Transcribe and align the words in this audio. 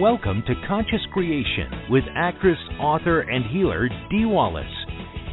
Welcome 0.00 0.42
to 0.46 0.54
Conscious 0.66 1.04
Creation 1.12 1.90
with 1.90 2.04
actress, 2.16 2.56
author, 2.80 3.20
and 3.20 3.44
healer 3.44 3.86
Dee 4.10 4.24
Wallace. 4.24 4.64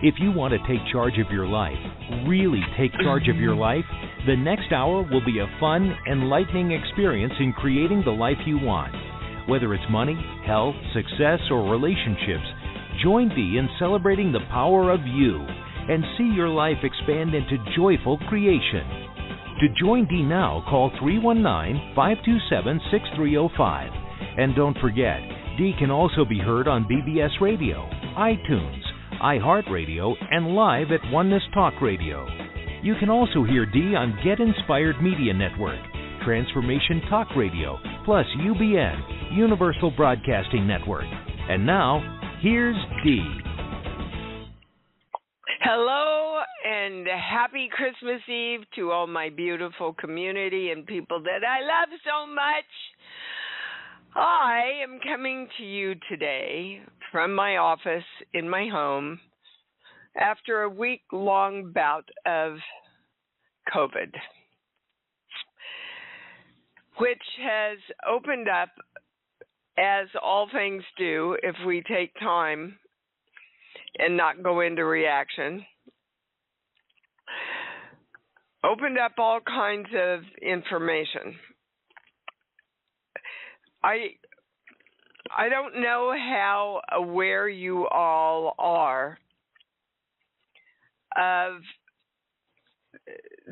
If 0.04 0.16
you 0.20 0.34
want 0.34 0.52
to 0.52 0.68
take 0.68 0.86
charge 0.92 1.14
of 1.20 1.32
your 1.32 1.48
life, 1.48 1.80
really 2.28 2.60
take 2.78 2.92
charge 3.02 3.30
of 3.30 3.38
your 3.38 3.56
life, 3.70 3.86
the 4.28 4.36
next 4.36 4.74
hour 4.74 5.08
will 5.10 5.24
be 5.24 5.40
a 5.40 5.48
fun, 5.62 5.96
enlightening 6.12 6.74
experience 6.74 7.32
in 7.40 7.54
creating 7.54 8.02
the 8.04 8.12
life 8.12 8.36
you 8.46 8.60
want. 8.60 8.94
Whether 9.48 9.74
it's 9.74 9.90
money, 9.90 10.20
health, 10.46 10.76
success, 10.94 11.40
or 11.50 11.72
relationships, 11.72 12.44
join 13.02 13.30
Dee 13.30 13.58
in 13.58 13.70
celebrating 13.80 14.34
the 14.34 14.44
power 14.52 14.92
of 14.92 15.00
you 15.08 15.38
and 15.88 16.04
see 16.18 16.30
your 16.36 16.50
life 16.50 16.84
expand 16.84 17.34
into 17.34 17.56
joyful 17.74 18.18
creation. 18.28 18.84
To 19.62 19.70
join 19.80 20.10
Dee 20.10 20.24
now, 20.24 20.62
call 20.68 20.92
319 21.00 21.96
527 21.96 22.82
6305. 22.92 23.97
And 24.38 24.56
don't 24.56 24.78
forget, 24.80 25.20
Dee 25.58 25.74
can 25.80 25.90
also 25.90 26.24
be 26.24 26.38
heard 26.38 26.68
on 26.68 26.86
BBS 26.86 27.42
Radio, 27.42 27.90
iTunes, 28.16 28.82
iHeartRadio, 29.20 30.14
and 30.30 30.50
live 30.50 30.92
at 30.92 31.12
Oneness 31.12 31.42
Talk 31.56 31.74
Radio. 31.82 32.28
You 32.84 32.94
can 33.00 33.10
also 33.10 33.44
hear 33.44 33.66
Dee 33.66 33.96
on 33.96 34.16
Get 34.24 34.40
Inspired 34.40 35.02
Media 35.02 35.34
Network, 35.34 35.80
Transformation 36.24 37.02
Talk 37.10 37.28
Radio, 37.36 37.80
plus 38.06 38.28
UBN, 38.38 39.36
Universal 39.36 39.92
Broadcasting 39.98 40.68
Network. 40.68 41.08
And 41.50 41.66
now, 41.66 42.20
here's 42.40 42.78
Dee. 43.04 43.26
Hello 45.64 46.42
and 46.64 47.08
happy 47.08 47.70
Christmas 47.72 48.22
Eve 48.30 48.62
to 48.76 48.92
all 48.92 49.08
my 49.08 49.30
beautiful 49.30 49.94
community 49.94 50.70
and 50.70 50.86
people 50.86 51.22
that 51.24 51.44
I 51.44 51.62
love 51.62 51.90
so 52.06 52.32
much. 52.32 52.66
I 54.20 54.72
am 54.82 55.00
coming 55.00 55.48
to 55.60 55.64
you 55.64 55.94
today 56.10 56.82
from 57.12 57.36
my 57.36 57.58
office 57.58 58.04
in 58.34 58.50
my 58.50 58.68
home 58.68 59.20
after 60.20 60.64
a 60.64 60.70
week 60.70 61.04
long 61.12 61.72
bout 61.72 62.10
of 62.26 62.54
COVID, 63.72 64.12
which 66.98 67.22
has 67.44 67.78
opened 68.10 68.48
up, 68.50 68.70
as 69.78 70.08
all 70.24 70.50
things 70.52 70.82
do, 70.98 71.38
if 71.44 71.56
we 71.68 71.84
take 71.84 72.12
time 72.20 72.80
and 74.00 74.18
not 74.18 74.42
go 74.42 74.62
into 74.62 74.84
reaction. 74.84 75.64
Opened 78.64 78.98
up 78.98 79.12
all 79.20 79.42
kinds 79.42 79.90
of 79.96 80.22
information. 80.42 81.36
I 83.88 84.08
I 85.36 85.48
don't 85.48 85.82
know 85.82 86.14
how 86.14 86.82
aware 86.92 87.48
you 87.48 87.88
all 87.88 88.54
are 88.60 89.18
of 91.18 91.62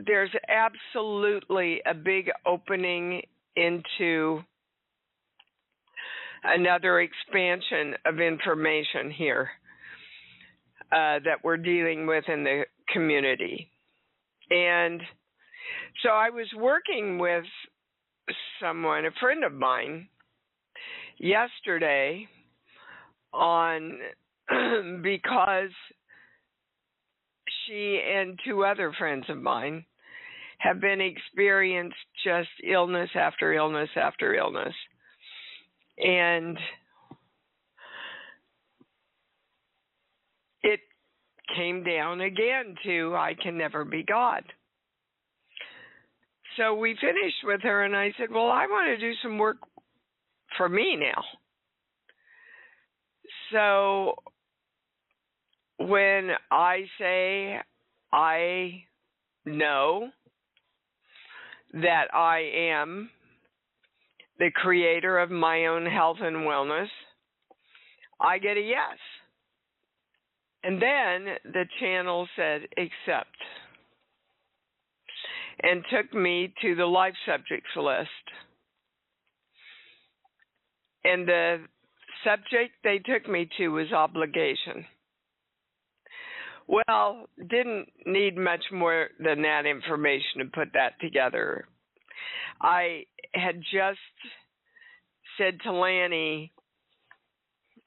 there's 0.06 0.32
absolutely 0.50 1.82
a 1.86 1.94
big 1.94 2.30
opening 2.46 3.22
into 3.56 4.42
another 6.44 7.00
expansion 7.00 7.96
of 8.06 8.20
information 8.20 9.10
here 9.10 9.50
uh, 10.92 11.20
that 11.24 11.44
we're 11.44 11.56
dealing 11.58 12.06
with 12.08 12.26
in 12.28 12.44
the 12.44 12.64
community. 12.92 13.70
And 14.50 15.02
so 16.04 16.10
I 16.10 16.30
was 16.30 16.48
working 16.58 17.20
with 17.20 17.46
someone, 18.62 19.06
a 19.06 19.12
friend 19.22 19.46
of 19.46 19.54
mine, 19.54 20.10
yesterday 21.18 22.28
on 23.34 24.00
because 25.02 25.70
she 27.66 28.02
and 28.14 28.40
two 28.46 28.64
other 28.64 28.94
friends 28.98 29.26
of 29.30 29.42
mine 29.42 29.86
have 30.60 30.80
been 30.80 31.02
experienced 31.02 31.96
just 32.24 32.50
illness 32.68 33.10
after 33.16 33.54
illness 33.54 33.90
after 33.96 34.36
illness. 34.36 34.74
And 35.98 36.58
it 40.64 40.80
came 41.56 41.84
down 41.84 42.22
again 42.22 42.76
to 42.84 43.16
I 43.16 43.36
can 43.42 43.58
never 43.58 43.86
be 43.86 44.04
God. 44.04 44.44
So 46.58 46.74
we 46.74 46.96
finished 47.02 47.44
with 47.44 47.62
her, 47.64 47.84
and 47.84 47.96
I 47.96 48.14
said, 48.18 48.32
Well, 48.32 48.48
I 48.48 48.66
want 48.66 48.88
to 48.88 48.98
do 48.98 49.14
some 49.22 49.38
work 49.38 49.58
for 50.58 50.70
me 50.70 50.96
now. 50.96 51.24
So 53.52 54.16
when 55.78 56.32
I 56.52 56.84
say 57.00 57.60
I 58.12 58.84
know 59.46 60.10
that 61.74 62.14
I 62.14 62.50
am 62.56 63.10
the 64.40 64.52
creator 64.54 65.20
of 65.20 65.30
my 65.30 65.68
own 65.68 65.86
health 65.86 66.18
and 66.22 66.38
wellness, 66.38 66.88
I 68.20 68.38
get 68.38 68.58
a 68.58 68.62
yes. 68.62 68.98
And 70.64 70.82
then 70.82 71.36
the 71.54 71.66
channel 71.80 72.28
said 72.36 72.62
accept 72.78 73.36
and 75.62 75.84
took 75.92 76.14
me 76.14 76.54
to 76.62 76.76
the 76.76 76.86
life 76.86 77.14
subjects 77.26 77.70
list. 77.76 78.10
And 81.06 81.28
the 81.28 81.58
subject 82.24 82.74
they 82.84 82.98
took 82.98 83.30
me 83.30 83.48
to 83.58 83.68
was 83.70 83.92
obligation. 83.92 84.86
Well, 86.68 87.28
didn't 87.38 87.90
need 88.08 88.36
much 88.36 88.64
more 88.74 89.10
than 89.20 89.44
that 89.44 89.68
information 89.68 90.40
to 90.40 90.46
put 90.46 90.70
that 90.74 91.00
together. 91.00 91.68
I 92.60 93.04
had 93.36 93.62
just 93.62 94.00
said 95.38 95.60
to 95.64 95.72
Lanny 95.72 96.52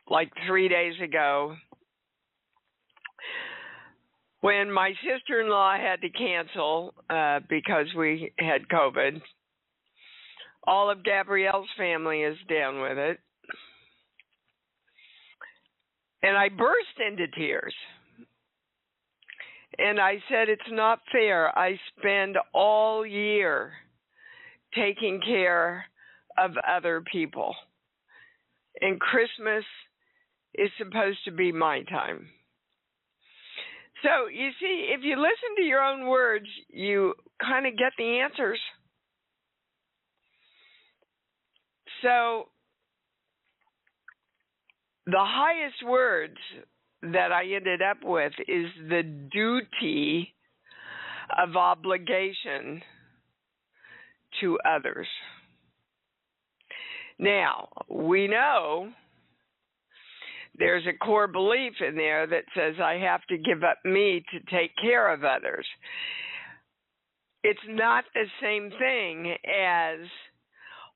like 0.09 0.31
three 0.47 0.69
days 0.69 0.95
ago 1.03 1.57
when 4.41 4.71
my 4.71 4.93
sister 5.03 5.41
in 5.41 5.49
law 5.49 5.77
had 5.77 6.01
to 6.03 6.11
cancel 6.11 6.95
uh, 7.11 7.41
because 7.49 7.87
we 7.97 8.33
had 8.39 8.69
COVID, 8.69 9.21
all 10.69 10.91
of 10.91 11.03
Gabrielle's 11.03 11.69
family 11.79 12.21
is 12.21 12.37
down 12.49 12.83
with 12.83 12.99
it. 12.99 13.19
And 16.23 16.37
I 16.37 16.51
burst 16.51 17.01
into 17.05 17.27
tears. 17.29 17.75
And 19.79 19.99
I 19.99 20.17
said, 20.29 20.49
It's 20.49 20.61
not 20.71 20.99
fair. 21.11 21.57
I 21.57 21.79
spend 21.97 22.37
all 22.53 23.07
year 23.07 23.73
taking 24.75 25.21
care 25.25 25.87
of 26.37 26.51
other 26.69 27.03
people. 27.11 27.55
And 28.81 29.01
Christmas 29.01 29.65
is 30.55 30.71
supposed 30.77 31.19
to 31.25 31.33
be 31.33 31.51
my 31.51 31.83
time. 31.85 32.29
So 34.03 34.29
you 34.29 34.51
see, 34.61 34.91
if 34.93 35.01
you 35.03 35.17
listen 35.17 35.57
to 35.57 35.63
your 35.63 35.83
own 35.83 36.07
words, 36.09 36.47
you 36.69 37.15
kind 37.41 37.67
of 37.67 37.77
get 37.79 37.93
the 37.97 38.21
answers. 38.21 38.59
So 42.03 42.49
the 45.07 45.17
highest 45.19 45.83
words 45.87 46.37
that 47.03 47.33
I 47.33 47.45
ended 47.55 47.81
up 47.83 47.99
with 48.03 48.33
is 48.47 48.67
the 48.89 49.03
duty 49.33 50.35
of 51.37 51.57
obligation 51.57 52.83
to 54.41 54.59
others. 54.69 55.07
Now, 57.19 57.69
we 57.89 58.29
know 58.29 58.91
there's 60.59 60.85
a 60.87 61.05
core 61.05 61.27
belief 61.27 61.75
in 61.87 61.97
there 61.97 62.27
that 62.27 62.45
says 62.55 62.75
I 62.83 62.95
have 62.95 63.25
to 63.29 63.39
give 63.39 63.63
up 63.65 63.79
me 63.85 64.25
to 64.33 64.57
take 64.57 64.73
care 64.81 65.13
of 65.13 65.25
others. 65.25 65.67
It's 67.45 67.59
not 67.69 68.05
the 68.15 68.27
same 68.43 68.71
thing 68.79 69.37
as 69.45 69.99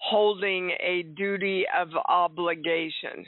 holding 0.03 0.71
a 0.81 1.05
duty 1.17 1.65
of 1.79 1.89
obligation. 2.09 3.25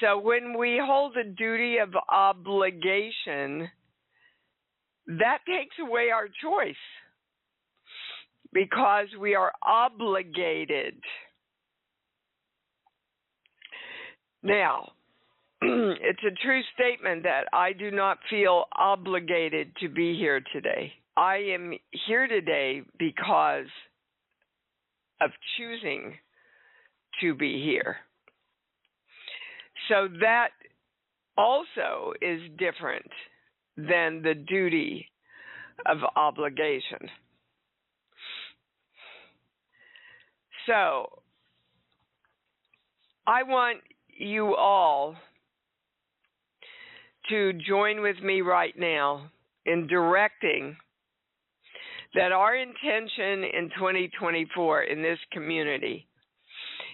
So 0.00 0.18
when 0.18 0.56
we 0.56 0.80
hold 0.82 1.16
a 1.16 1.24
duty 1.24 1.78
of 1.78 1.90
obligation, 2.08 3.68
that 5.06 5.38
takes 5.46 5.76
away 5.80 6.10
our 6.14 6.28
choice 6.42 6.74
because 8.52 9.08
we 9.20 9.34
are 9.34 9.52
obligated 9.62 10.94
now, 14.42 14.92
it's 15.62 16.22
a 16.26 16.44
true 16.44 16.62
statement 16.74 17.22
that 17.24 17.44
I 17.52 17.72
do 17.72 17.90
not 17.90 18.18
feel 18.30 18.64
obligated 18.76 19.76
to 19.80 19.88
be 19.88 20.16
here 20.16 20.42
today. 20.52 20.92
I 21.16 21.36
am 21.36 21.74
here 22.06 22.26
today 22.26 22.82
because 22.98 23.66
of 25.20 25.30
choosing 25.56 26.14
to 27.20 27.34
be 27.34 27.62
here. 27.62 27.96
So 29.88 30.08
that 30.20 30.50
also 31.36 32.12
is 32.20 32.40
different 32.58 33.10
than 33.76 34.22
the 34.22 34.34
duty 34.48 35.06
of 35.86 35.98
obligation. 36.16 37.08
So, 40.66 41.22
I 43.26 43.42
want 43.42 43.78
you 44.08 44.54
all 44.54 45.16
to 47.28 47.52
join 47.66 48.02
with 48.02 48.20
me 48.22 48.40
right 48.40 48.74
now 48.78 49.30
in 49.64 49.86
directing 49.86 50.76
that 52.14 52.32
our 52.32 52.56
intention 52.56 53.44
in 53.44 53.70
2024 53.76 54.82
in 54.84 55.02
this 55.02 55.18
community 55.32 56.06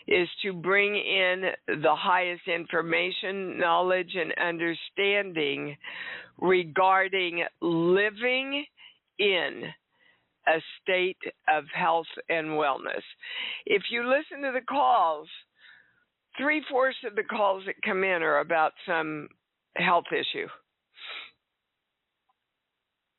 is 0.07 0.29
to 0.43 0.53
bring 0.53 0.95
in 0.95 1.51
the 1.83 1.95
highest 1.95 2.47
information, 2.47 3.59
knowledge, 3.59 4.15
and 4.15 4.33
understanding 4.39 5.77
regarding 6.39 7.45
living 7.61 8.65
in 9.19 9.63
a 10.47 10.61
state 10.83 11.19
of 11.53 11.65
health 11.75 12.07
and 12.29 12.49
wellness. 12.49 13.03
If 13.65 13.83
you 13.91 14.09
listen 14.09 14.43
to 14.43 14.53
the 14.53 14.65
calls, 14.65 15.29
three 16.39 16.63
fourths 16.71 16.99
of 17.05 17.17
the 17.17 17.25
calls 17.25 17.65
that 17.67 17.75
come 17.85 18.05
in 18.05 18.23
are 18.23 18.39
about 18.39 18.73
some 18.87 19.29
health 19.77 20.05
issue. 20.13 20.47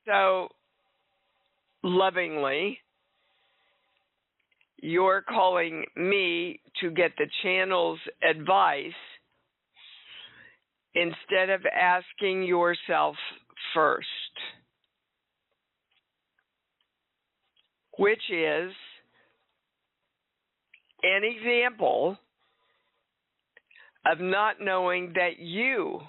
So, 0.06 0.48
lovingly, 1.88 2.80
you're 4.78 5.24
calling 5.28 5.86
me 5.96 6.60
to 6.82 6.92
get 6.92 7.12
the 7.18 7.28
channel's 7.42 8.00
advice 8.28 8.92
instead 10.94 11.50
of 11.50 11.62
asking 11.66 12.44
yourself 12.44 13.16
first, 13.74 14.08
which 17.98 18.22
is 18.30 18.72
an 21.04 21.22
example 21.24 22.18
of 24.06 24.20
not 24.20 24.56
knowing 24.62 25.14
that 25.16 25.40
you 25.40 26.00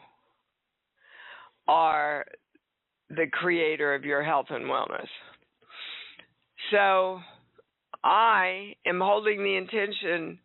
are 1.66 2.24
the 3.10 3.26
creator 3.32 3.94
of 3.94 4.04
your 4.04 4.22
health 4.22 4.46
and 4.50 4.64
wellness. 4.64 5.08
So 6.70 7.20
I 8.04 8.74
am 8.86 9.00
holding 9.00 9.42
the 9.42 9.56
intention 9.56 10.38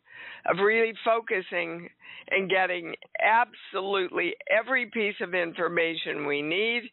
of 0.49 0.57
really 0.63 0.93
focusing 1.05 1.89
and 2.29 2.49
getting 2.49 2.93
absolutely 3.21 4.33
every 4.49 4.87
piece 4.87 5.15
of 5.21 5.33
information 5.33 6.25
we 6.25 6.41
need 6.41 6.83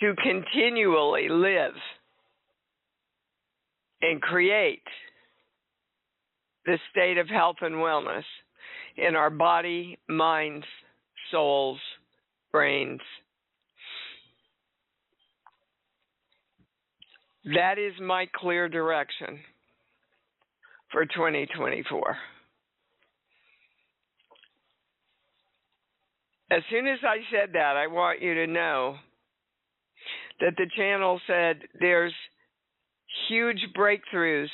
to 0.00 0.14
continually 0.22 1.28
live 1.28 1.74
and 4.02 4.20
create 4.20 4.82
the 6.66 6.78
state 6.90 7.18
of 7.18 7.28
health 7.28 7.56
and 7.60 7.74
wellness 7.74 8.24
in 8.96 9.14
our 9.16 9.30
body, 9.30 9.98
minds, 10.08 10.66
souls, 11.30 11.78
brains. 12.52 13.00
That 17.44 17.78
is 17.78 17.92
my 18.00 18.26
clear 18.34 18.68
direction 18.68 19.38
for 20.90 21.04
2024. 21.04 22.16
As 26.50 26.62
soon 26.70 26.86
as 26.86 26.98
I 27.02 27.18
said 27.30 27.50
that, 27.54 27.76
I 27.76 27.86
want 27.86 28.22
you 28.22 28.34
to 28.34 28.46
know 28.46 28.96
that 30.40 30.54
the 30.56 30.66
channel 30.76 31.20
said 31.26 31.60
there's 31.80 32.12
huge 33.28 33.60
breakthroughs 33.76 34.48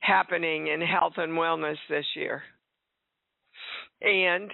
happening 0.00 0.68
in 0.68 0.80
health 0.80 1.14
and 1.16 1.32
wellness 1.32 1.76
this 1.88 2.04
year. 2.14 2.42
And 4.02 4.50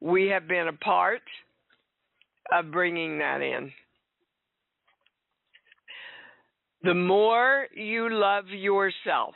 we 0.00 0.28
have 0.28 0.48
been 0.48 0.68
a 0.68 0.84
part 0.84 1.22
of 2.52 2.72
bringing 2.72 3.18
that 3.18 3.40
in. 3.40 3.70
The 6.84 6.94
more 6.94 7.66
you 7.74 8.10
love 8.10 8.44
yourself, 8.48 9.34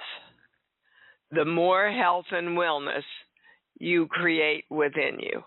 the 1.31 1.47
more 1.47 1.91
health 1.91 2.27
and 2.31 2.59
wellness 2.59 3.05
you 3.79 4.07
create 4.09 4.65
within 4.69 5.19
you. 5.19 5.43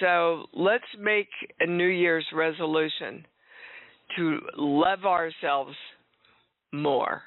So 0.00 0.46
let's 0.54 0.84
make 0.98 1.28
a 1.60 1.66
New 1.66 1.88
Year's 1.88 2.26
resolution 2.32 3.26
to 4.16 4.40
love 4.56 5.04
ourselves 5.04 5.76
more. 6.72 7.22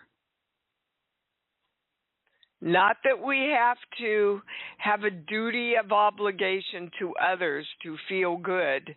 Not 2.61 2.97
that 3.03 3.23
we 3.23 3.53
have 3.55 3.77
to 3.99 4.41
have 4.79 5.03
a 5.03 5.11
duty 5.11 5.75
of 5.75 5.91
obligation 5.91 6.89
to 6.99 7.13
others 7.15 7.67
to 7.83 7.95
feel 8.07 8.37
good 8.37 8.95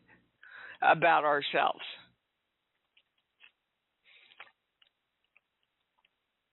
about 0.82 1.25
ourselves. 1.25 1.81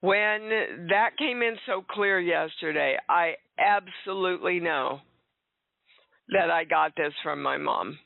When 0.01 0.49
that 0.89 1.17
came 1.17 1.41
in 1.41 1.57
so 1.65 1.83
clear 1.89 2.19
yesterday, 2.19 2.97
I 3.09 3.33
absolutely 3.57 4.59
know 4.59 4.99
that 6.29 6.49
I 6.49 6.63
got 6.63 6.93
this 6.95 7.13
from 7.21 7.41
my 7.41 7.57
mom. 7.57 7.97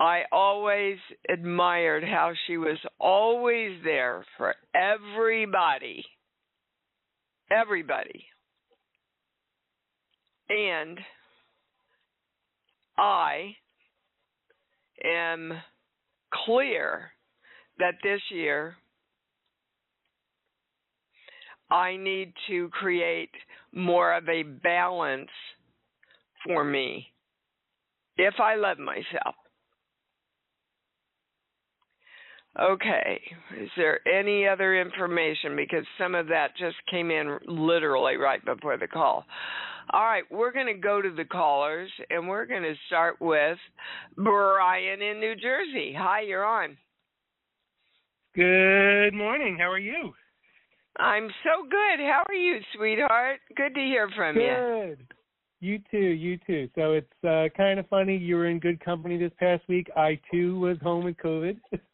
I 0.00 0.22
always 0.30 0.96
admired 1.28 2.04
how 2.04 2.32
she 2.46 2.56
was 2.56 2.78
always 3.00 3.78
there 3.84 4.24
for 4.36 4.54
everybody. 4.74 6.04
Everybody. 7.50 8.24
And 10.48 10.98
I 12.98 13.54
am 15.04 15.52
clear 16.44 17.12
that 17.78 17.94
this 18.02 18.20
year 18.30 18.76
I 21.70 21.96
need 21.96 22.32
to 22.48 22.68
create 22.70 23.30
more 23.72 24.14
of 24.14 24.28
a 24.28 24.42
balance 24.42 25.30
for 26.44 26.64
me 26.64 27.06
if 28.16 28.34
I 28.40 28.56
love 28.56 28.78
myself. 28.78 29.34
Okay, 32.60 33.20
is 33.60 33.70
there 33.76 34.00
any 34.08 34.46
other 34.46 34.80
information? 34.80 35.54
Because 35.54 35.84
some 35.96 36.14
of 36.16 36.26
that 36.26 36.56
just 36.58 36.76
came 36.90 37.10
in 37.10 37.38
literally 37.46 38.16
right 38.16 38.44
before 38.44 38.76
the 38.76 38.88
call. 38.88 39.24
All 39.90 40.02
right, 40.02 40.24
we're 40.30 40.52
going 40.52 40.66
to 40.66 40.74
go 40.74 41.00
to 41.00 41.10
the 41.14 41.24
callers 41.24 41.88
and 42.10 42.28
we're 42.28 42.46
going 42.46 42.64
to 42.64 42.74
start 42.88 43.20
with 43.20 43.58
Brian 44.16 45.00
in 45.00 45.20
New 45.20 45.34
Jersey. 45.36 45.94
Hi, 45.96 46.22
you're 46.22 46.44
on. 46.44 46.76
Good 48.34 49.14
morning. 49.14 49.56
How 49.58 49.70
are 49.70 49.78
you? 49.78 50.12
I'm 50.98 51.28
so 51.44 51.62
good. 51.62 52.00
How 52.00 52.24
are 52.28 52.34
you, 52.34 52.58
sweetheart? 52.76 53.38
Good 53.56 53.74
to 53.74 53.80
hear 53.80 54.10
from 54.16 54.34
good. 54.34 54.42
you. 54.42 54.96
Good. 54.96 55.06
You 55.60 55.78
too. 55.90 55.96
You 55.98 56.38
too. 56.46 56.68
So 56.74 56.92
it's 56.92 57.24
uh, 57.26 57.48
kind 57.56 57.78
of 57.78 57.88
funny. 57.88 58.16
You 58.16 58.36
were 58.36 58.46
in 58.46 58.58
good 58.58 58.84
company 58.84 59.16
this 59.16 59.32
past 59.38 59.62
week. 59.68 59.88
I 59.96 60.20
too 60.30 60.58
was 60.58 60.76
home 60.82 61.04
with 61.04 61.16
COVID. 61.16 61.56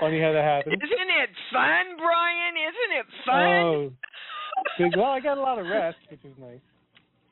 funny 0.00 0.20
how 0.20 0.32
that 0.32 0.44
happened. 0.44 0.74
Isn't 0.82 0.90
it 0.90 1.30
fun, 1.52 1.96
Brian? 1.98 2.54
Isn't 2.56 2.98
it 2.98 3.06
fun? 3.26 3.42
Oh, 3.42 3.92
good. 4.78 4.96
Well, 4.96 5.10
I 5.10 5.20
got 5.20 5.38
a 5.38 5.40
lot 5.40 5.58
of 5.58 5.66
rest, 5.66 5.98
which 6.10 6.24
is 6.24 6.32
nice. 6.38 6.60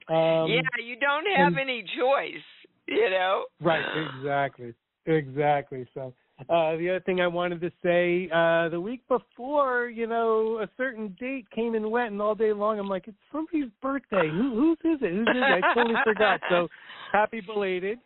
Um, 0.09 0.51
yeah, 0.51 0.61
you 0.85 0.97
don't 0.99 1.27
have 1.37 1.55
and, 1.55 1.59
any 1.59 1.83
choice, 1.99 2.45
you 2.87 3.11
know. 3.11 3.45
Right. 3.61 3.85
Exactly. 4.17 4.75
Exactly. 5.07 5.87
So 5.93 6.15
uh, 6.49 6.77
the 6.77 6.91
other 6.91 7.01
thing 7.01 7.21
I 7.21 7.27
wanted 7.27 7.61
to 7.61 7.71
say, 7.83 8.31
uh, 8.33 8.69
the 8.69 8.81
week 8.81 9.03
before, 9.09 9.89
you 9.89 10.07
know, 10.07 10.61
a 10.63 10.69
certain 10.77 11.17
date 11.19 11.51
came 11.51 11.75
and 11.75 11.91
went, 11.91 12.13
and 12.13 12.23
all 12.23 12.35
day 12.35 12.53
long 12.53 12.79
I'm 12.79 12.89
like, 12.89 13.09
it's 13.09 13.17
somebody's 13.33 13.71
birthday. 13.83 14.31
Who, 14.31 14.55
whose 14.55 14.79
is 14.85 15.03
it? 15.03 15.13
Whose 15.13 15.29
is 15.29 15.37
it? 15.37 15.65
I 15.65 15.75
totally 15.75 15.97
forgot. 16.05 16.41
So 16.49 16.69
happy 17.13 17.41
belated. 17.41 17.99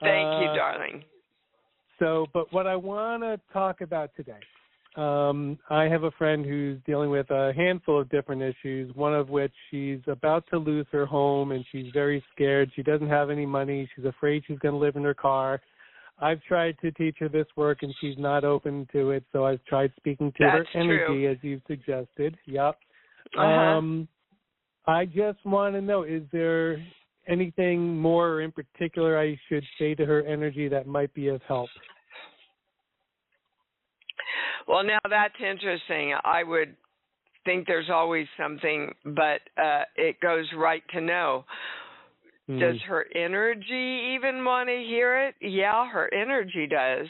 Thank 0.00 0.26
uh, 0.26 0.40
you, 0.40 0.46
darling. 0.56 1.04
So, 1.98 2.26
but 2.32 2.52
what 2.52 2.66
I 2.66 2.76
want 2.76 3.22
to 3.22 3.40
talk 3.52 3.80
about 3.80 4.10
today, 4.16 4.40
um, 4.96 5.58
I 5.70 5.84
have 5.84 6.04
a 6.04 6.10
friend 6.12 6.44
who's 6.44 6.78
dealing 6.86 7.10
with 7.10 7.30
a 7.30 7.52
handful 7.54 8.00
of 8.00 8.08
different 8.10 8.42
issues, 8.42 8.94
one 8.94 9.14
of 9.14 9.28
which 9.28 9.52
she's 9.70 10.00
about 10.06 10.44
to 10.50 10.58
lose 10.58 10.86
her 10.92 11.06
home 11.06 11.52
and 11.52 11.64
she's 11.70 11.92
very 11.92 12.22
scared. 12.34 12.70
She 12.74 12.82
doesn't 12.82 13.08
have 13.08 13.30
any 13.30 13.46
money. 13.46 13.88
She's 13.94 14.04
afraid 14.04 14.42
she's 14.46 14.58
going 14.58 14.74
to 14.74 14.78
live 14.78 14.96
in 14.96 15.04
her 15.04 15.14
car 15.14 15.60
I've 16.18 16.42
tried 16.44 16.78
to 16.80 16.90
teach 16.92 17.16
her 17.20 17.28
this 17.28 17.46
work 17.56 17.78
and 17.82 17.94
she's 18.00 18.16
not 18.18 18.44
open 18.44 18.88
to 18.92 19.10
it, 19.10 19.24
so 19.32 19.44
I've 19.44 19.62
tried 19.64 19.92
speaking 19.96 20.32
to 20.38 20.44
That's 20.44 20.68
her 20.72 20.80
energy 20.80 21.04
true. 21.04 21.30
as 21.30 21.36
you've 21.42 21.62
suggested. 21.66 22.36
Yep. 22.46 22.78
Uh-huh. 23.36 23.42
Um 23.42 24.08
I 24.86 25.04
just 25.04 25.44
want 25.44 25.74
to 25.74 25.80
know 25.80 26.04
is 26.04 26.22
there 26.32 26.82
anything 27.28 27.96
more 27.96 28.40
in 28.42 28.52
particular 28.52 29.18
I 29.18 29.38
should 29.48 29.64
say 29.78 29.94
to 29.94 30.04
her 30.04 30.22
energy 30.22 30.68
that 30.68 30.86
might 30.86 31.12
be 31.14 31.28
of 31.28 31.42
help? 31.42 31.68
Well, 34.66 34.82
now 34.84 34.98
that's 35.08 35.34
interesting. 35.40 36.14
I 36.24 36.42
would 36.42 36.76
think 37.44 37.66
there's 37.66 37.90
always 37.90 38.26
something, 38.36 38.92
but 39.04 39.40
uh, 39.56 39.84
it 39.94 40.20
goes 40.20 40.46
right 40.56 40.82
to 40.92 41.00
know. 41.00 41.44
Hmm. 42.46 42.58
Does 42.58 42.76
her 42.88 43.06
energy 43.14 44.14
even 44.14 44.44
want 44.44 44.68
to 44.68 44.76
hear 44.76 45.26
it? 45.26 45.34
Yeah, 45.40 45.88
her 45.88 46.12
energy 46.12 46.66
does. 46.66 47.06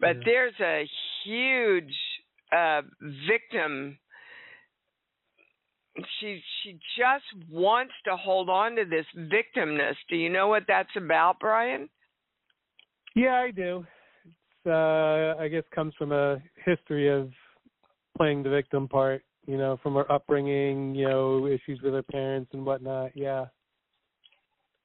But 0.00 0.16
Yeah. 0.16 0.22
there's 0.24 0.60
a 0.60 0.88
huge 1.24 1.94
uh, 2.52 2.82
victim. 3.28 3.98
She 6.20 6.42
she 6.62 6.72
just 6.98 7.50
wants 7.50 7.92
to 8.04 8.16
hold 8.16 8.50
on 8.50 8.74
to 8.76 8.84
this 8.84 9.06
victimness. 9.16 9.94
Do 10.08 10.16
you 10.16 10.28
know 10.28 10.48
what 10.48 10.64
that's 10.66 10.90
about, 10.96 11.38
Brian? 11.38 11.88
Yeah, 13.14 13.34
I 13.34 13.52
do. 13.52 13.86
It's 14.24 14.66
uh 14.66 15.40
I 15.40 15.48
guess 15.48 15.62
comes 15.72 15.94
from 15.96 16.10
a 16.10 16.42
history 16.64 17.08
of 17.08 17.30
playing 18.16 18.42
the 18.42 18.50
victim 18.50 18.88
part, 18.88 19.22
you 19.46 19.56
know, 19.56 19.78
from 19.82 19.94
her 19.94 20.10
upbringing, 20.10 20.94
you 20.94 21.08
know, 21.08 21.46
issues 21.46 21.80
with 21.82 21.94
her 21.94 22.02
parents 22.02 22.50
and 22.52 22.64
whatnot. 22.66 23.12
Yeah. 23.14 23.46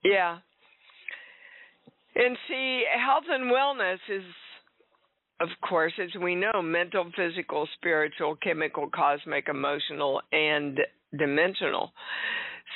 Yeah. 0.04 0.38
And 2.16 2.38
see, 2.48 2.84
health 3.06 3.26
and 3.30 3.52
wellness 3.52 4.00
is, 4.10 4.24
of 5.42 5.50
course, 5.68 5.94
as 6.04 6.10
we 6.22 6.36
know, 6.36 6.62
mental, 6.62 7.10
physical, 7.16 7.68
spiritual, 7.76 8.36
chemical, 8.38 8.90
cosmic, 8.94 9.48
emotional, 9.48 10.22
and 10.32 10.80
dimensional. 11.18 11.92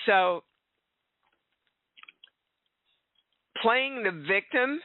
So, 0.05 0.43
playing 3.62 4.03
the 4.03 4.12
victim 4.27 4.79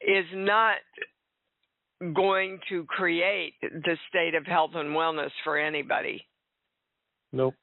is 0.00 0.26
not 0.34 0.76
going 2.14 2.60
to 2.68 2.84
create 2.84 3.54
the 3.62 3.96
state 4.08 4.34
of 4.34 4.46
health 4.46 4.70
and 4.74 4.90
wellness 4.90 5.30
for 5.42 5.58
anybody 5.58 6.24
Nope. 7.32 7.54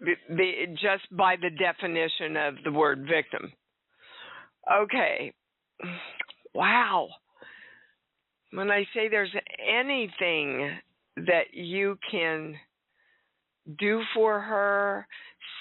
just 0.00 1.16
by 1.16 1.36
the 1.36 1.50
definition 1.50 2.36
of 2.36 2.54
the 2.64 2.72
word 2.72 3.06
victim. 3.08 3.52
Okay. 4.82 5.32
Wow. 6.54 7.08
When 8.52 8.70
I 8.70 8.84
say 8.94 9.08
there's 9.08 9.34
anything 9.66 10.78
that 11.16 11.52
you 11.52 11.98
can 12.10 12.54
do 13.78 14.02
for 14.14 14.40
her, 14.40 15.06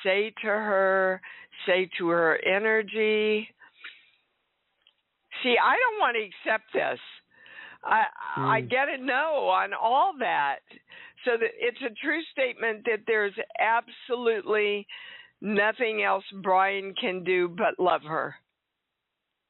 say 0.04 0.34
to 0.42 0.48
her, 0.48 1.22
say 1.65 1.89
to 1.98 2.10
her 2.10 2.38
energy. 2.46 3.50
See, 5.44 5.56
I 5.62 5.75
don't 5.75 6.00
want 6.00 6.15
to 6.15 6.24
accept 6.24 6.72
this. 6.74 7.00
I 7.84 8.08
I 8.38 8.62
Mm. 8.62 8.70
get 8.70 8.89
a 8.89 8.98
no 8.98 9.48
on 9.50 9.74
all 9.74 10.13
that. 10.18 10.60
So 11.24 11.38
that 11.38 11.51
it's 11.56 11.82
a 11.82 11.89
true 12.01 12.22
statement 12.32 12.86
that 12.86 13.06
there's 13.08 13.38
absolutely 13.60 14.88
nothing 15.42 16.04
else 16.04 16.25
Brian 16.42 16.94
can 16.96 17.24
do 17.24 17.48
but 17.48 17.80
love 17.80 18.04
her. 18.04 18.36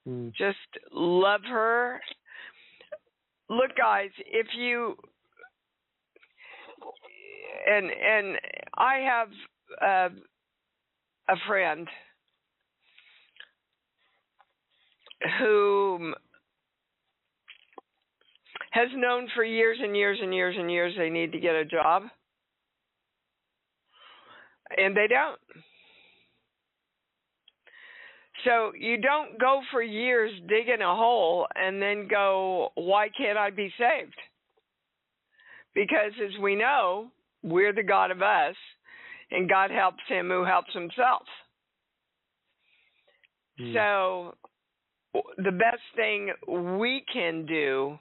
Mm. 0.07 0.33
Just 0.33 0.77
love 0.91 1.43
her. 1.45 2.01
Look 3.49 3.75
guys, 3.77 4.09
if 4.25 4.47
you 4.57 4.95
and 7.67 7.85
and 7.85 8.37
I 8.75 8.97
have 8.97 9.27
uh, 9.81 10.15
a 11.29 11.35
friend 11.47 11.87
who 15.39 16.13
has 18.71 18.89
known 18.95 19.27
for 19.33 19.43
years 19.43 19.77
and 19.81 19.95
years 19.95 20.19
and 20.21 20.33
years 20.33 20.55
and 20.57 20.69
years 20.69 20.93
they 20.97 21.09
need 21.09 21.31
to 21.31 21.39
get 21.39 21.55
a 21.55 21.65
job 21.65 22.03
and 24.77 24.95
they 24.95 25.07
don't 25.07 25.39
so 28.45 28.71
you 28.79 28.97
don't 28.97 29.39
go 29.39 29.61
for 29.71 29.81
years 29.81 30.31
digging 30.47 30.81
a 30.81 30.95
hole 30.95 31.47
and 31.55 31.81
then 31.81 32.07
go 32.07 32.69
why 32.75 33.09
can't 33.17 33.37
i 33.37 33.49
be 33.49 33.71
saved 33.77 34.15
because 35.73 36.13
as 36.23 36.39
we 36.41 36.55
know 36.55 37.07
we're 37.43 37.73
the 37.73 37.83
god 37.83 38.11
of 38.11 38.21
us 38.21 38.55
and 39.31 39.49
god 39.49 39.71
helps 39.71 40.03
him 40.07 40.29
who 40.29 40.45
helps 40.45 40.73
himself 40.73 41.23
Mm. 43.57 43.73
so 43.73 44.35
the 45.37 45.51
best 45.53 45.81
thing 45.95 46.33
we 46.77 47.05
can 47.13 47.45
do 47.45 47.97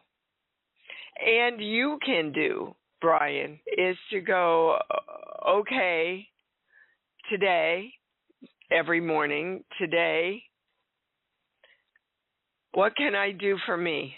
and 1.24 1.60
you 1.60 1.98
can 2.04 2.32
do, 2.32 2.74
Brian, 3.00 3.58
is 3.78 3.96
to 4.10 4.20
go, 4.20 4.78
okay, 5.48 6.26
today, 7.30 7.92
every 8.70 9.00
morning, 9.00 9.64
today, 9.78 10.42
what 12.72 12.96
can 12.96 13.14
I 13.14 13.30
do 13.32 13.56
for 13.66 13.76
me? 13.76 14.14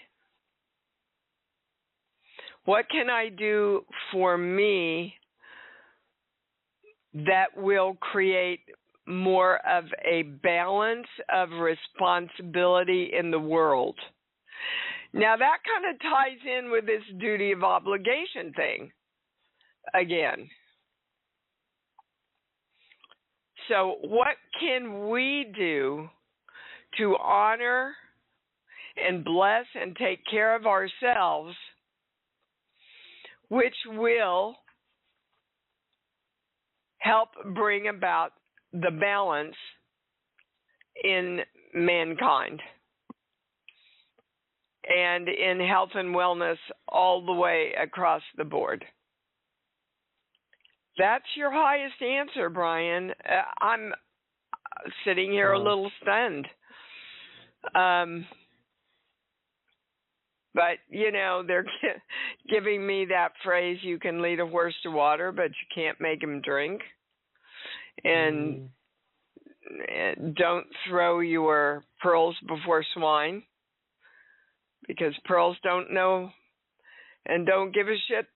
What 2.65 2.87
can 2.91 3.09
I 3.11 3.29
do 3.29 3.85
for 4.13 4.37
me 4.37 5.15
that 7.15 7.47
will 7.57 7.97
create 8.01 8.61
more 9.07 9.57
of 9.67 9.85
a 10.05 10.23
balance 10.43 11.07
of 11.33 11.51
responsibility 11.51 13.13
in 13.17 13.31
the 13.31 13.39
world? 13.39 13.97
Now 15.13 15.37
that 15.37 15.59
kind 15.65 15.95
of 15.95 16.01
ties 16.01 16.59
in 16.59 16.71
with 16.71 16.87
this 16.87 17.03
duty 17.21 17.53
of 17.53 17.63
obligation 17.63 18.53
thing 18.55 18.91
again. 19.95 20.49
So, 23.69 23.97
what 24.03 24.37
can 24.61 25.09
we 25.09 25.53
do 25.57 26.09
to 26.99 27.17
honor 27.23 27.95
and 28.97 29.25
bless 29.25 29.65
and 29.75 29.97
take 29.97 30.21
care 30.31 30.55
of 30.55 30.67
ourselves, 30.67 31.55
which 33.49 33.75
will 33.89 34.57
help 36.99 37.29
bring 37.55 37.89
about 37.89 38.31
the 38.73 38.91
balance 39.01 39.57
in 41.03 41.41
mankind? 41.75 42.61
and 44.87 45.29
in 45.29 45.61
health 45.61 45.91
and 45.95 46.15
wellness 46.15 46.57
all 46.89 47.25
the 47.25 47.33
way 47.33 47.73
across 47.81 48.23
the 48.37 48.45
board. 48.45 48.85
That's 50.99 51.25
your 51.37 51.53
highest 51.53 52.01
answer, 52.01 52.49
Brian. 52.49 53.11
Uh, 53.11 53.65
I'm 53.65 53.93
sitting 55.05 55.31
here 55.31 55.53
a 55.53 55.59
little 55.59 55.91
stunned. 56.03 56.47
Um, 57.75 58.27
but 60.55 60.79
you 60.89 61.13
know 61.13 61.43
they're 61.47 61.65
gi- 61.65 62.03
giving 62.49 62.87
me 62.87 63.07
that 63.07 63.33
phrase: 63.45 63.79
"You 63.83 63.99
can 63.99 64.23
lead 64.23 64.41
a 64.41 64.47
horse 64.47 64.75
to 64.83 64.91
water, 64.91 65.33
but 65.33 65.51
you 65.51 65.67
can't 65.75 66.01
make 66.01 66.23
him 66.23 66.41
drink." 66.41 66.81
And 68.05 68.71
Mm. 69.69 70.21
uh, 70.21 70.33
don't 70.37 70.67
throw 70.89 71.21
your 71.21 71.83
pearls 72.01 72.37
before 72.47 72.85
swine 72.95 73.43
because 74.87 75.15
pearls 75.25 75.57
don't 75.63 75.93
know 75.93 76.31
and 77.27 77.45
don't 77.47 77.75
give 77.75 77.89
a 77.89 77.97
shit 78.07 78.27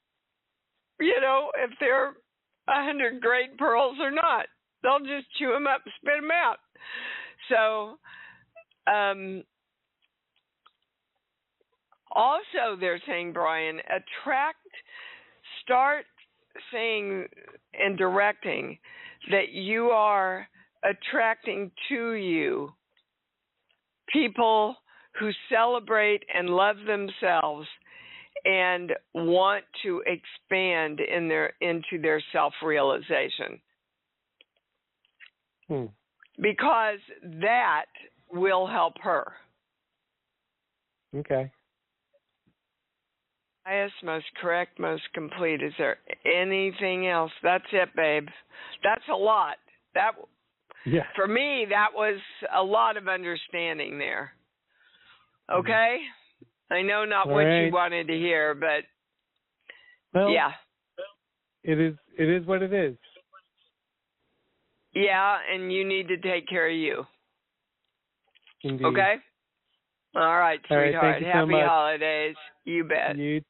you 0.98 1.20
know 1.20 1.52
if 1.56 1.70
they're 1.78 2.14
a 2.70 2.84
hundred 2.84 3.20
great 3.20 3.56
pearls 3.58 3.96
or 4.00 4.10
not. 4.10 4.46
They'll 4.82 5.00
just 5.00 5.26
chew 5.38 5.52
them 5.52 5.66
up 5.66 5.82
and 5.84 5.92
spit 6.00 6.20
them 6.20 6.30
out. 6.30 6.58
So 7.48 7.98
um 8.90 9.44
also 12.12 12.76
they're 12.80 13.00
saying 13.06 13.32
brian 13.32 13.78
attract 13.86 14.58
start 15.62 16.04
saying 16.72 17.26
and 17.74 17.96
directing 17.96 18.78
that 19.30 19.50
you 19.52 19.86
are 19.90 20.48
attracting 20.84 21.70
to 21.88 22.12
you 22.12 22.72
people 24.12 24.74
who 25.18 25.30
celebrate 25.48 26.22
and 26.34 26.48
love 26.48 26.76
themselves 26.86 27.66
and 28.44 28.92
want 29.14 29.64
to 29.82 30.02
expand 30.06 31.00
in 31.00 31.28
their 31.28 31.54
into 31.60 32.00
their 32.00 32.22
self-realization 32.32 33.60
Hmm. 35.68 35.86
because 36.40 36.98
that 37.40 37.86
will 38.32 38.66
help 38.66 38.94
her 39.02 39.32
Okay. 41.16 41.50
Highest, 43.66 43.94
most 44.02 44.24
correct, 44.40 44.78
most 44.78 45.02
complete. 45.12 45.62
Is 45.62 45.74
there 45.76 45.98
anything 46.24 47.08
else? 47.08 47.32
That's 47.42 47.64
it, 47.72 47.88
babe. 47.94 48.26
That's 48.82 49.06
a 49.12 49.16
lot. 49.16 49.58
That 49.94 50.16
Yeah. 50.84 51.06
for 51.14 51.28
me, 51.28 51.66
that 51.66 51.92
was 51.92 52.20
a 52.50 52.62
lot 52.62 52.96
of 52.96 53.06
understanding 53.06 53.98
there. 53.98 54.34
Okay? 55.50 56.08
I 56.70 56.82
know 56.82 57.04
not 57.04 57.26
All 57.26 57.34
what 57.34 57.44
right. 57.44 57.64
you 57.66 57.72
wanted 57.72 58.06
to 58.08 58.14
hear, 58.14 58.54
but 58.54 58.84
Well, 60.14 60.30
yeah. 60.30 60.52
It 61.62 61.78
is. 61.78 61.94
It 62.18 62.28
is 62.28 62.46
what 62.46 62.62
it 62.62 62.72
is. 62.72 62.96
Yeah, 64.94 65.36
and 65.52 65.72
you 65.72 65.84
need 65.86 66.08
to 66.08 66.16
take 66.16 66.48
care 66.48 66.68
of 66.68 66.74
you. 66.76 67.04
Indeed. 68.62 68.84
Okay? 68.86 69.14
All 70.16 70.22
right, 70.38 70.60
All 70.70 70.76
right, 70.76 70.90
sweetheart. 70.90 71.20
you 71.20 71.26
so 71.26 71.32
Happy 71.32 71.50
much. 71.52 71.68
holidays. 71.68 72.36
You 72.64 72.84
bet. 72.84 73.16
You. 73.16 73.40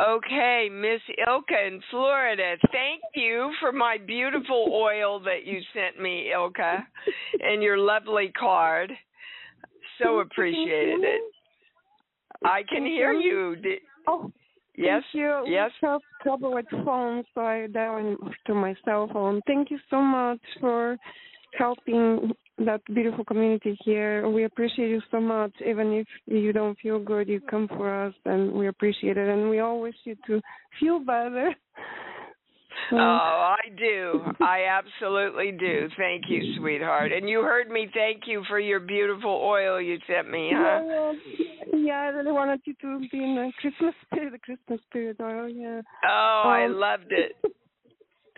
Okay, 0.00 0.68
Miss 0.70 1.00
Ilka 1.26 1.66
in 1.66 1.80
Florida. 1.90 2.54
Thank 2.70 3.02
you 3.16 3.50
for 3.58 3.72
my 3.72 3.98
beautiful 3.98 4.70
oil 4.72 5.18
that 5.20 5.44
you 5.44 5.58
sent 5.74 6.00
me, 6.00 6.30
Ilka, 6.32 6.86
and 7.40 7.60
your 7.62 7.78
lovely 7.78 8.30
card. 8.38 8.92
So 10.02 10.20
appreciated 10.20 11.00
it. 11.02 11.20
I 12.44 12.62
can 12.68 12.84
hear 12.84 13.12
you. 13.12 13.56
Oh, 14.06 14.30
Yes. 14.76 15.02
you. 15.12 15.42
yes. 15.46 15.72
We 15.82 15.88
have 15.88 16.00
trouble 16.22 16.54
with 16.54 16.66
phone, 16.84 17.24
so 17.34 17.40
I 17.40 17.66
dial 17.66 18.16
to 18.46 18.54
my 18.54 18.76
cell 18.84 19.08
phone. 19.12 19.40
Thank 19.46 19.72
you 19.72 19.78
so 19.90 20.00
much 20.00 20.38
for 20.60 20.96
helping 21.58 22.32
that 22.58 22.80
beautiful 22.94 23.24
community 23.24 23.76
here. 23.84 24.28
We 24.28 24.44
appreciate 24.44 24.90
you 24.90 25.02
so 25.10 25.20
much. 25.20 25.52
Even 25.66 25.92
if 25.92 26.06
you 26.26 26.52
don't 26.52 26.78
feel 26.78 27.00
good, 27.00 27.28
you 27.28 27.40
come 27.40 27.66
for 27.68 28.06
us, 28.06 28.14
and 28.24 28.52
we 28.52 28.68
appreciate 28.68 29.16
it. 29.16 29.28
And 29.28 29.50
we 29.50 29.58
all 29.58 29.80
wish 29.80 29.96
you 30.04 30.16
to 30.28 30.40
feel 30.78 31.00
better. 31.00 31.54
So- 32.90 32.96
Oh, 32.96 33.54
I 33.56 33.68
do. 33.76 34.22
I 34.40 34.64
absolutely 34.70 35.52
do. 35.52 35.88
Thank 35.96 36.24
you, 36.28 36.54
sweetheart. 36.58 37.12
And 37.12 37.28
you 37.28 37.40
heard 37.42 37.68
me 37.70 37.88
thank 37.92 38.26
you 38.26 38.42
for 38.48 38.58
your 38.58 38.80
beautiful 38.80 39.30
oil 39.30 39.80
you 39.80 39.98
sent 40.06 40.30
me, 40.30 40.50
huh? 40.54 40.80
Yeah, 40.86 41.12
yeah, 41.74 42.00
I 42.00 42.06
really 42.08 42.32
wanted 42.32 42.60
you 42.64 42.74
to 42.80 42.98
be 43.10 43.22
in 43.22 43.34
the 43.36 43.52
Christmas 43.60 43.94
spirit, 44.06 44.32
the 44.32 44.38
Christmas 44.38 44.80
spirit. 44.88 45.16
Oh, 45.20 45.46
yeah. 45.46 45.82
Oh, 46.04 46.42
I 46.46 46.64
Um, 46.66 46.78
loved 46.78 47.12
it. 47.12 47.32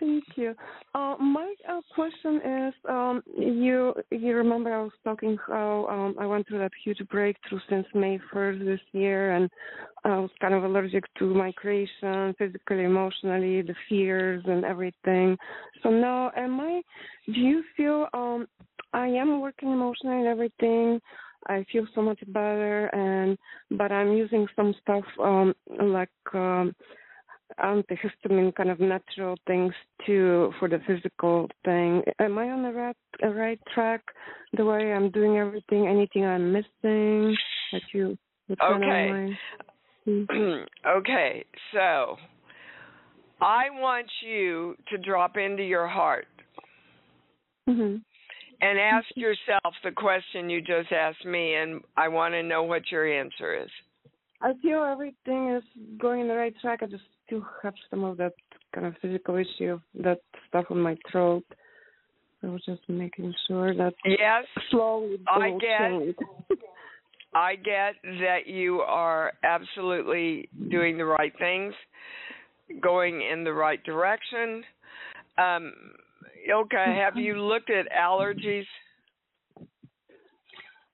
Thank 0.01 0.23
you. 0.35 0.55
Uh, 0.95 1.15
my 1.19 1.53
uh, 1.69 1.79
question 1.93 2.41
is, 2.43 2.73
um, 2.89 3.21
you 3.37 3.93
you 4.09 4.35
remember 4.35 4.73
I 4.73 4.81
was 4.81 4.91
talking 5.03 5.37
how 5.45 5.85
um, 5.91 6.15
I 6.19 6.25
went 6.25 6.47
through 6.47 6.57
that 6.57 6.71
huge 6.83 6.97
breakthrough 7.07 7.59
since 7.69 7.85
May 7.93 8.19
1st 8.33 8.65
this 8.65 8.79
year, 8.93 9.35
and 9.35 9.47
I 10.03 10.17
was 10.17 10.31
kind 10.41 10.55
of 10.55 10.63
allergic 10.63 11.03
to 11.19 11.25
my 11.35 11.51
creation, 11.51 12.33
physically, 12.39 12.83
emotionally, 12.83 13.61
the 13.61 13.75
fears 13.87 14.43
and 14.47 14.65
everything. 14.65 15.37
So 15.83 15.91
now, 15.91 16.31
am 16.35 16.59
I? 16.59 16.81
Do 17.27 17.39
you 17.39 17.63
feel 17.77 18.07
um, 18.15 18.47
I 18.93 19.05
am 19.05 19.39
working 19.39 19.71
emotionally 19.71 20.17
and 20.17 20.27
everything? 20.27 20.99
I 21.47 21.63
feel 21.71 21.85
so 21.93 22.01
much 22.01 22.19
better, 22.29 22.87
and 22.87 23.37
but 23.77 23.91
I'm 23.91 24.13
using 24.13 24.47
some 24.55 24.73
stuff 24.81 25.03
um, 25.19 25.53
like. 25.79 26.09
Um, 26.33 26.73
antihistamine 27.59 28.53
kind 28.55 28.69
of 28.69 28.79
natural 28.79 29.35
things 29.47 29.73
too 30.05 30.53
for 30.59 30.67
the 30.69 30.79
physical 30.87 31.49
thing. 31.65 32.03
Am 32.19 32.37
I 32.37 32.49
on 32.49 32.63
the 32.63 32.71
right 32.71 32.95
right 33.23 33.59
track? 33.73 34.01
The 34.57 34.65
way 34.65 34.93
I'm 34.93 35.11
doing 35.11 35.37
everything, 35.37 35.87
anything 35.87 36.25
I'm 36.25 36.51
missing 36.51 37.35
that 37.71 37.81
you 37.93 38.17
Okay. 38.61 39.09
my- 39.09 39.37
okay, 40.87 41.45
so 41.73 42.17
I 43.39 43.69
want 43.69 44.07
you 44.21 44.75
to 44.89 44.97
drop 44.97 45.37
into 45.37 45.63
your 45.63 45.87
heart 45.87 46.27
Mhm. 47.69 48.03
and 48.61 48.79
ask 48.79 49.05
yourself 49.15 49.75
the 49.83 49.91
question 49.91 50.49
you 50.49 50.61
just 50.61 50.91
asked 50.91 51.25
me, 51.25 51.55
and 51.55 51.83
I 51.97 52.07
want 52.07 52.33
to 52.33 52.43
know 52.43 52.63
what 52.63 52.91
your 52.91 53.07
answer 53.07 53.55
is. 53.63 53.69
I 54.41 54.53
feel 54.55 54.83
everything 54.83 55.49
is 55.49 55.63
going 55.99 56.21
in 56.21 56.27
the 56.27 56.35
right 56.35 56.57
track. 56.61 56.81
I 56.81 56.87
just 56.87 57.03
still 57.31 57.45
have 57.63 57.73
some 57.89 58.03
of 58.03 58.17
that 58.17 58.33
kind 58.73 58.85
of 58.85 58.93
physical 59.01 59.35
issue, 59.35 59.73
of 59.73 59.81
that 60.03 60.19
stuff 60.47 60.65
on 60.69 60.79
my 60.79 60.97
throat. 61.11 61.43
I 62.43 62.47
was 62.47 62.61
just 62.65 62.81
making 62.89 63.33
sure 63.47 63.75
that 63.75 63.93
Yes, 64.03 64.45
slowly 64.69 65.19
I 65.27 65.51
get- 65.59 66.15
I 67.33 67.55
get 67.55 67.95
that 68.03 68.47
you 68.47 68.81
are 68.81 69.31
absolutely 69.43 70.49
doing 70.69 70.97
the 70.97 71.05
right 71.05 71.31
things, 71.39 71.73
going 72.81 73.21
in 73.21 73.45
the 73.45 73.53
right 73.53 73.81
direction. 73.85 74.63
Um, 75.37 75.71
Ilka, 76.49 76.83
have 76.83 77.15
you 77.15 77.35
looked 77.35 77.69
at 77.69 77.85
allergies? 77.89 78.65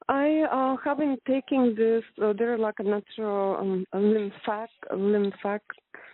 I 0.10 0.44
uh, 0.52 0.76
have 0.86 1.00
been 1.00 1.18
taking 1.28 1.74
this. 1.76 2.04
Uh, 2.22 2.34
they're 2.38 2.58
like 2.58 2.76
a 2.80 2.84
natural 2.84 3.58
um, 3.60 3.86
lymphac, 3.94 4.70
lymphac 4.96 5.62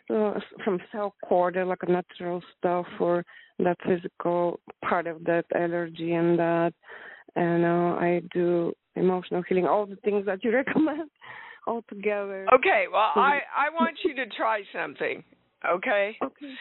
uh, 0.10 0.40
from 0.64 0.80
cell. 0.92 1.14
They're 1.30 1.66
like 1.66 1.84
a 1.84 1.92
natural 1.92 2.42
stuff 2.58 2.86
for 2.98 3.26
that 3.60 3.78
physical 3.86 4.60
part 4.84 5.08
of 5.08 5.24
that 5.26 5.46
allergy 5.56 6.14
and 6.14 6.38
that. 6.40 6.74
And 7.36 7.66
uh, 7.66 7.98
I 8.00 8.22
do 8.34 8.74
emotional 8.96 9.44
healing, 9.48 9.66
all 9.66 9.86
the 9.86 9.96
things 9.98 10.26
that 10.26 10.44
you 10.44 10.52
recommend, 10.56 11.10
all 11.66 11.84
together. 11.90 12.48
Okay, 12.54 12.86
well, 12.92 13.12
I 13.16 13.40
I 13.56 13.70
want 13.74 13.98
you 14.04 14.16
to 14.16 14.26
try 14.38 14.62
something. 14.74 15.24
Okay, 15.66 16.18
Okay. 16.22 16.54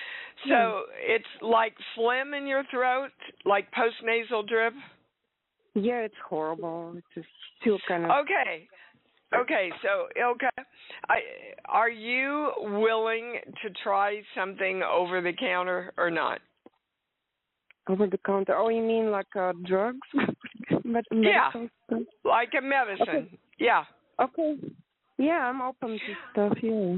so 0.49 0.83
it's 0.95 1.25
like 1.41 1.75
phlegm 1.97 2.35
in 2.35 2.47
your 2.47 2.63
throat, 2.71 3.11
like 3.45 3.67
postnasal 3.73 4.47
drip. 4.47 4.75
Yeah, 5.75 6.01
it's 6.01 6.15
horrible. 6.29 6.95
It's 6.97 7.07
just 7.15 7.27
still 7.61 7.79
kind 7.89 8.05
of. 8.05 8.11
Okay. 8.23 8.69
Okay, 9.35 9.71
so 9.83 10.09
Ilka, 10.21 10.51
I, 11.09 11.19
are 11.67 11.91
you 11.91 12.53
willing 12.59 13.37
to 13.63 13.71
try 13.83 14.21
something 14.35 14.83
over 14.83 15.21
the 15.21 15.33
counter 15.33 15.93
or 15.97 16.11
not? 16.11 16.41
Over 17.89 18.07
the 18.07 18.19
counter. 18.19 18.55
Oh, 18.57 18.69
you 18.69 18.83
mean 18.83 19.11
like 19.11 19.27
uh, 19.39 19.53
drugs? 19.67 19.99
Med- 20.85 21.05
Yeah. 21.11 21.51
stuff? 21.51 22.03
Like 22.25 22.51
a 22.59 22.63
medicine. 22.63 23.39
Yeah. 23.59 23.85
Okay. 24.21 24.57
Yeah, 25.19 25.49
I'm 25.49 25.63
open 25.63 25.91
to 25.91 26.15
stuff. 26.33 26.59
Yeah. 26.63 26.97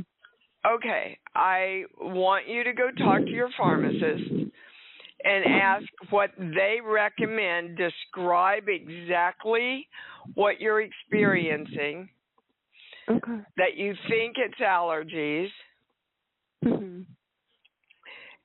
Okay. 0.66 1.18
I 1.34 1.84
want 2.00 2.48
you 2.48 2.64
to 2.64 2.72
go 2.72 2.90
talk 2.98 3.20
to 3.20 3.30
your 3.30 3.50
pharmacist 3.56 4.30
and 5.24 5.44
ask 5.46 5.84
what 6.10 6.30
they 6.38 6.78
recommend. 6.84 7.78
Describe 7.78 8.64
exactly 8.68 9.88
what 10.34 10.60
you're 10.60 10.82
experiencing, 10.82 12.08
Okay. 13.08 13.40
that 13.56 13.76
you 13.76 13.94
think 14.08 14.36
it's 14.38 14.60
allergies, 14.60 15.48
hmm 16.62 17.02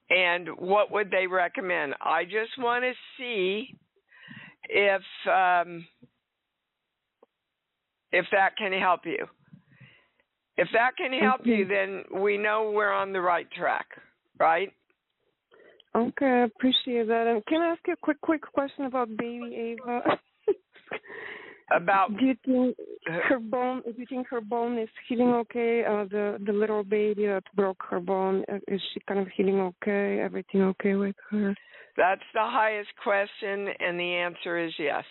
and 0.10 0.48
what 0.58 0.91
would 0.91 1.12
they 1.12 1.28
recommend? 1.28 1.93
I 2.02 2.24
just 2.24 2.58
want 2.58 2.84
to 2.84 2.93
see 3.17 3.76
if 4.67 5.02
um, 5.28 5.86
if 8.12 8.26
that 8.32 8.58
can 8.58 8.74
help 8.74 9.02
you. 9.06 9.26
If 10.58 10.67
that 10.74 10.98
can 10.98 11.13
help 11.13 11.45
you, 11.45 11.65
then 11.65 12.04
we 12.22 12.38
know 12.38 12.72
we're 12.76 12.91
on 12.91 13.13
the 13.13 13.22
right 13.22 13.50
track, 13.52 13.86
right? 14.39 14.74
Okay, 15.95 16.26
I 16.26 16.43
appreciate 16.43 17.08
that. 17.08 17.28
And 17.28 17.45
can 17.45 17.62
I 17.62 17.67
ask 17.67 17.80
you 17.88 17.93
a 17.93 17.98
quick, 17.98 18.19
quick 18.22 18.41
question 18.41 18.86
about 18.86 19.08
baby 19.17 19.78
Ava? 19.86 20.02
About 21.71 22.17
do 22.17 22.25
you 22.25 22.36
think 22.45 22.77
her 23.05 23.39
bone? 23.39 23.82
Do 23.86 23.93
you 23.97 24.05
think 24.08 24.27
her 24.29 24.41
bone 24.41 24.77
is 24.77 24.89
healing 25.08 25.29
okay? 25.29 25.84
Uh, 25.86 26.05
the 26.05 26.38
the 26.45 26.53
little 26.53 26.84
baby 26.84 27.27
that 27.27 27.43
broke 27.55 27.84
her 27.89 27.99
bone 27.99 28.43
uh, 28.51 28.58
is 28.67 28.82
she 28.93 28.99
kind 29.08 29.19
of 29.19 29.27
healing 29.36 29.60
okay? 29.60 30.19
Everything 30.19 30.62
okay 30.63 30.95
with 30.95 31.15
her? 31.29 31.55
that's 31.99 32.21
the 32.34 32.41
highest 32.41 32.89
question, 33.03 33.67
and 33.79 33.99
the 33.99 34.15
answer 34.15 34.58
is 34.58 34.71
yes. 34.79 35.03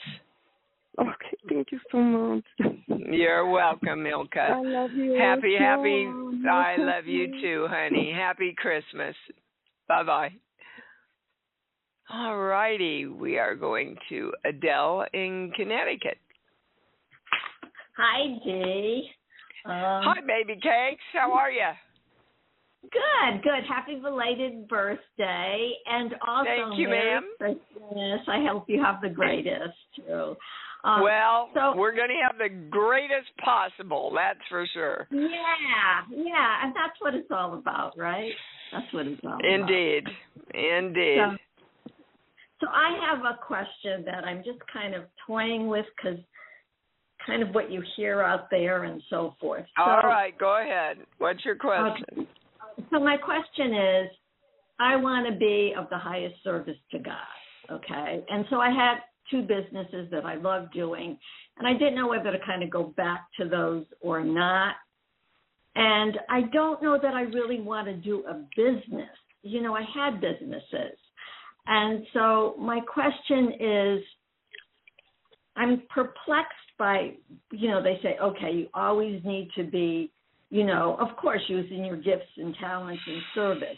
Okay, 0.99 1.37
thank 1.49 1.71
you 1.71 1.79
so 1.93 1.99
much. 1.99 2.45
You're 2.89 3.49
welcome, 3.49 4.03
Milka. 4.03 4.41
I 4.41 4.63
love 4.63 4.91
you. 4.93 5.15
Happy, 5.15 5.55
so 5.57 5.65
happy. 5.65 6.09
I 6.51 6.77
love 6.79 7.07
you 7.07 7.41
too, 7.41 7.67
honey. 7.71 8.13
Happy 8.13 8.55
Christmas. 8.57 9.15
Bye 9.87 10.03
bye. 10.03 10.33
All 12.11 12.39
righty, 12.39 13.07
we 13.07 13.39
are 13.39 13.55
going 13.55 13.97
to 14.09 14.33
Adele 14.47 15.05
in 15.13 15.53
Connecticut. 15.55 16.17
Hi, 17.99 18.39
Dee. 18.45 19.11
Um, 19.65 19.75
Hi, 19.75 20.21
baby 20.25 20.55
cakes. 20.55 21.03
How 21.13 21.33
are 21.33 21.51
you? 21.51 21.67
Good, 22.83 23.43
good. 23.43 23.65
Happy 23.69 23.97
belated 24.01 24.69
birthday, 24.69 25.73
and 25.85 26.15
also 26.27 26.45
Thank 26.45 26.79
you, 26.79 26.89
Merry 26.89 27.15
ma'am. 27.15 27.25
Christmas. 27.37 28.21
I 28.29 28.45
hope 28.49 28.67
you 28.69 28.81
have 28.81 29.01
the 29.03 29.09
greatest 29.09 29.75
too. 29.97 30.37
Um, 30.85 31.03
well, 31.03 31.51
so- 31.55 31.75
we're 31.77 31.95
going 31.95 32.11
to 32.11 32.23
have 32.23 32.39
the 32.39 32.55
greatest 32.71 33.37
possible, 33.45 34.13
that's 34.15 34.39
for 34.49 34.65
sure. 34.73 35.09
yeah, 35.11 36.03
yeah, 36.09 36.65
and 36.65 36.73
that's 36.77 37.01
what 37.01 37.15
it's 37.15 37.31
all 37.33 37.55
about, 37.55 37.99
right? 37.99 38.33
That's 38.71 38.93
what 38.95 39.09
it's 39.09 39.21
all 39.25 39.41
about. 39.41 39.45
Indeed. 39.45 40.05
Indeed. 40.55 41.19
So, 41.19 41.91
so 42.61 42.67
I 42.73 42.97
have 43.11 43.25
a 43.25 43.39
question 43.45 44.05
that 44.05 44.25
I'm 44.25 44.45
just 44.45 44.61
kind 44.73 44.95
of 44.95 45.03
toying 45.27 45.67
with 45.67 45.87
because 45.97 46.21
kind 47.29 47.43
of 47.43 47.55
what 47.55 47.71
you 47.71 47.83
hear 47.97 48.23
out 48.23 48.51
there 48.51 48.85
and 48.85 49.01
so 49.11 49.35
forth. 49.41 49.67
So, 49.77 49.83
All 49.83 50.01
right, 50.03 50.37
go 50.39 50.61
ahead. 50.61 50.97
What's 51.19 51.45
your 51.45 51.55
question? 51.55 52.05
Okay. 52.13 52.29
So 52.91 52.99
my 52.99 53.17
question 53.17 53.75
is, 53.75 54.11
I 54.81 54.97
want 54.97 55.33
to 55.33 55.39
be 55.39 55.75
of 55.77 55.89
the 55.91 55.99
highest 55.99 56.43
service 56.43 56.77
to 56.93 56.99
God, 56.99 57.15
okay? 57.71 58.25
And 58.29 58.45
so 58.49 58.57
I 58.57 58.71
had 58.71 59.01
two 59.31 59.43
businesses 59.43 60.09
that 60.11 60.25
I 60.25 60.37
love 60.37 60.73
doing, 60.73 61.19
and 61.59 61.69
I 61.69 61.73
didn't 61.75 61.97
know 61.97 62.09
whether 62.09 62.33
to 62.33 62.39
kind 62.47 62.63
of 62.63 62.71
go 62.71 62.95
back 62.97 63.27
to 63.39 63.49
those 63.49 63.85
or 64.01 64.25
not. 64.25 64.75
And 65.75 66.19
I 66.31 66.43
don't 66.53 66.83
know 66.83 66.99
that 67.01 67.15
I 67.15 67.23
really 67.23 67.61
want 67.61 67.89
to 67.89 67.95
do 67.95 68.25
a 68.27 68.35
business. 68.57 69.11
You 69.43 69.63
know, 69.63 69.75
I 69.75 69.83
had 69.95 70.21
businesses. 70.21 70.97
And 71.67 72.07
so 72.15 72.55
my 72.59 72.81
question 72.81 73.53
is 73.61 74.01
I'm 75.57 75.83
perplexed 75.91 76.55
by, 76.79 77.15
you 77.51 77.69
know, 77.69 77.83
they 77.83 77.99
say, 78.03 78.17
okay, 78.23 78.53
you 78.53 78.69
always 78.75 79.23
need 79.25 79.51
to 79.57 79.65
be, 79.65 80.11
you 80.51 80.65
know, 80.65 80.97
of 81.01 81.17
course, 81.17 81.43
using 81.49 81.85
your 81.85 81.97
gifts 81.97 82.31
and 82.37 82.55
talents 82.61 83.03
and 83.07 83.23
service. 83.35 83.77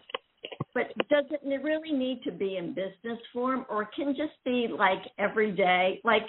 But 0.74 0.86
does 1.08 1.24
it 1.30 1.62
really 1.62 1.92
need 1.92 2.22
to 2.24 2.30
be 2.30 2.56
in 2.56 2.74
business 2.74 3.18
form 3.32 3.66
or 3.68 3.82
it 3.82 3.88
can 3.96 4.14
just 4.14 4.34
be 4.44 4.68
like 4.70 5.02
every 5.18 5.52
day? 5.52 6.00
Like, 6.04 6.22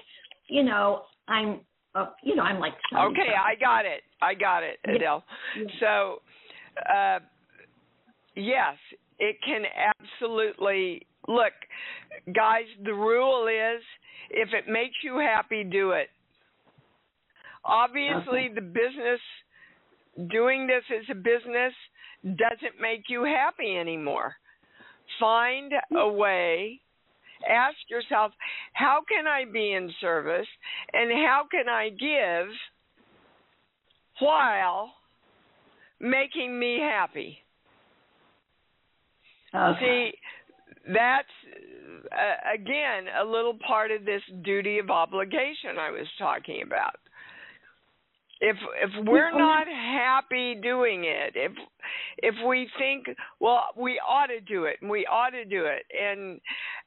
you 0.47 0.63
know, 0.63 1.03
I'm, 1.27 1.61
uh, 1.93 2.07
you 2.23 2.35
know, 2.35 2.43
I'm 2.43 2.59
like, 2.59 2.73
Okay, 2.93 3.33
I 3.37 3.55
got 3.59 3.85
it. 3.85 4.01
I 4.21 4.33
got 4.33 4.63
it, 4.63 4.79
Yeah. 4.87 4.95
Adele. 4.95 5.23
Yeah. 5.57 5.65
So, 5.79 6.21
uh, 6.91 7.19
yes, 8.35 8.75
it 9.19 9.35
can 9.45 9.63
absolutely 10.01 11.05
look, 11.27 11.53
guys. 12.33 12.65
The 12.83 12.93
rule 12.93 13.47
is, 13.47 13.83
if 14.31 14.49
it 14.53 14.71
makes 14.71 14.95
you 15.03 15.19
happy, 15.19 15.63
do 15.63 15.91
it. 15.91 16.09
Obviously, 17.63 18.49
the 18.53 18.61
business 18.61 19.19
doing 20.29 20.67
this 20.67 20.83
as 20.95 21.05
a 21.11 21.15
business 21.15 21.73
doesn't 22.23 22.81
make 22.81 23.03
you 23.07 23.23
happy 23.23 23.77
anymore. 23.77 24.35
Find 25.19 25.71
a 25.95 26.09
way. 26.09 26.79
Ask 27.49 27.77
yourself, 27.89 28.31
how 28.73 29.01
can 29.09 29.25
I 29.27 29.45
be 29.51 29.73
in 29.73 29.91
service 29.99 30.47
and 30.93 31.11
how 31.11 31.43
can 31.49 31.67
I 31.67 31.89
give 31.89 32.47
while 34.19 34.91
making 35.99 36.57
me 36.57 36.79
happy? 36.79 37.39
Okay. 39.53 39.79
See, 39.79 40.93
that's 40.93 41.27
uh, 42.11 42.53
again 42.55 43.05
a 43.21 43.25
little 43.25 43.57
part 43.67 43.91
of 43.91 44.05
this 44.05 44.21
duty 44.43 44.79
of 44.79 44.89
obligation 44.89 45.77
I 45.79 45.91
was 45.91 46.07
talking 46.17 46.61
about. 46.65 46.95
If 48.43 48.57
if 48.81 49.05
we're 49.05 49.37
not 49.37 49.67
happy 49.67 50.55
doing 50.55 51.03
it, 51.05 51.33
if 51.35 51.51
if 52.17 52.35
we 52.47 52.67
think, 52.79 53.05
well, 53.39 53.65
we 53.77 53.99
ought 53.99 54.27
to 54.27 54.39
do 54.41 54.65
it 54.65 54.77
and 54.81 54.89
we 54.89 55.05
ought 55.05 55.29
to 55.29 55.45
do 55.45 55.65
it, 55.65 55.83
and 55.95 56.41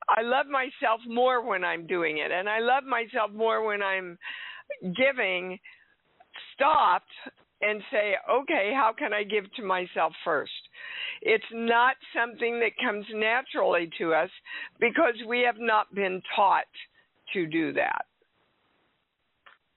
I 0.08 0.22
love 0.22 0.46
myself 0.46 1.00
more 1.06 1.46
when 1.46 1.62
I'm 1.62 1.86
doing 1.86 2.18
it, 2.18 2.32
and 2.32 2.48
I 2.48 2.58
love 2.58 2.82
myself 2.82 3.30
more 3.32 3.64
when 3.64 3.82
I'm 3.82 4.18
giving. 4.96 5.58
Stop 6.54 7.04
and 7.62 7.80
say, 7.90 8.14
okay, 8.30 8.72
how 8.74 8.92
can 8.96 9.12
I 9.12 9.22
give 9.22 9.44
to 9.54 9.62
myself 9.62 10.12
first? 10.24 10.52
It's 11.22 11.44
not 11.52 11.94
something 12.14 12.60
that 12.60 12.72
comes 12.84 13.06
naturally 13.14 13.88
to 13.98 14.12
us 14.12 14.30
because 14.80 15.14
we 15.26 15.40
have 15.40 15.58
not 15.58 15.94
been 15.94 16.20
taught 16.34 16.64
to 17.32 17.46
do 17.46 17.72
that. 17.74 18.04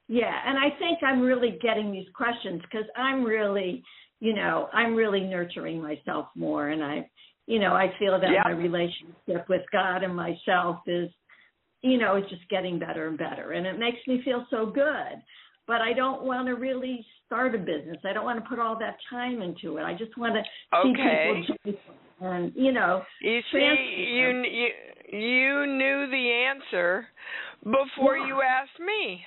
Yeah, 0.08 0.34
and 0.46 0.58
I 0.58 0.70
think 0.80 1.00
I'm 1.04 1.22
really 1.22 1.58
getting 1.62 1.92
these 1.92 2.08
questions 2.16 2.62
because 2.62 2.88
I'm 2.96 3.24
really, 3.24 3.84
you 4.20 4.34
know, 4.34 4.70
I'm 4.74 4.96
really 4.96 5.22
nurturing 5.22 5.82
myself 5.82 6.28
more, 6.36 6.70
and 6.70 6.84
I, 6.84 7.10
you 7.46 7.60
know, 7.60 7.74
I 7.74 7.94
feel 8.00 8.20
that 8.20 8.30
Yeah. 8.32 8.44
my 8.46 8.52
relationship 8.52 9.48
with 9.50 9.64
God 9.72 10.04
and 10.04 10.16
myself 10.16 10.78
is, 10.88 11.10
you 11.82 11.98
know, 11.98 12.16
is 12.16 12.24
just 12.30 12.48
getting 12.50 12.80
better 12.80 13.08
and 13.08 13.18
better, 13.18 13.52
and 13.52 13.66
it 13.68 13.78
makes 13.78 14.00
me 14.08 14.22
feel 14.24 14.46
so 14.50 14.66
good. 14.66 15.22
But 15.68 15.82
I 15.82 15.92
don't 15.92 16.24
want 16.24 16.48
to 16.48 16.54
really 16.56 17.06
start 17.26 17.54
a 17.54 17.58
business. 17.58 17.98
I 18.06 18.14
don't 18.14 18.24
want 18.24 18.42
to 18.42 18.50
put 18.50 18.58
all 18.58 18.80
that 18.80 18.96
time 19.10 19.42
into 19.42 19.78
it. 19.78 19.84
I 19.84 19.94
just 19.94 20.18
want 20.18 20.36
to 20.36 20.44
see 20.82 20.90
Okay. 20.92 21.44
people 21.44 21.74
joyful 21.74 21.96
and, 22.22 22.54
you 22.56 22.72
know, 22.72 23.04
You 23.22 23.42
see, 23.52 23.60
you 24.14 24.44
you 24.44 24.70
you 25.12 25.66
knew 25.68 26.08
the 26.10 26.32
answer 26.48 27.10
before 27.64 28.18
Yeah. 28.18 28.28
you 28.28 28.42
asked 28.42 28.80
me. 28.80 29.26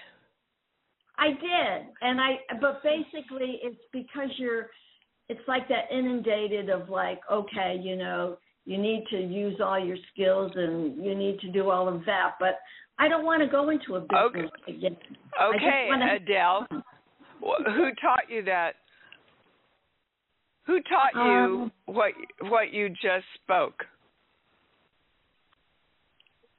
I 1.21 1.29
did, 1.29 1.89
and 2.01 2.21
I. 2.21 2.39
But 2.61 2.83
basically, 2.83 3.61
it's 3.63 3.81
because 3.93 4.31
you're. 4.37 4.71
It's 5.29 5.47
like 5.47 5.69
that 5.69 5.85
inundated 5.93 6.71
of 6.71 6.89
like, 6.89 7.21
okay, 7.31 7.79
you 7.81 7.95
know, 7.95 8.39
you 8.65 8.79
need 8.79 9.05
to 9.11 9.21
use 9.21 9.61
all 9.61 9.79
your 9.79 9.97
skills 10.13 10.51
and 10.57 11.05
you 11.05 11.15
need 11.15 11.39
to 11.41 11.53
do 11.53 11.71
all 11.71 11.87
of 11.89 12.05
that. 12.07 12.33
But 12.41 12.59
I 12.99 13.07
don't 13.09 13.25
want 13.25 13.41
to 13.43 13.49
go 13.49 13.71
into 13.71 13.95
a 13.95 14.01
business 14.01 14.51
again. 14.67 14.97
Okay, 15.41 15.87
wanna- 15.89 16.15
Adele. 16.15 16.67
Who 17.41 17.93
taught 18.01 18.29
you 18.29 18.43
that? 18.43 18.77
Who 20.65 20.81
taught 20.83 21.15
you 21.15 21.21
Um, 21.21 21.73
what 21.87 22.13
what 22.49 22.73
you 22.73 22.89
just 22.91 23.27
spoke? 23.35 23.87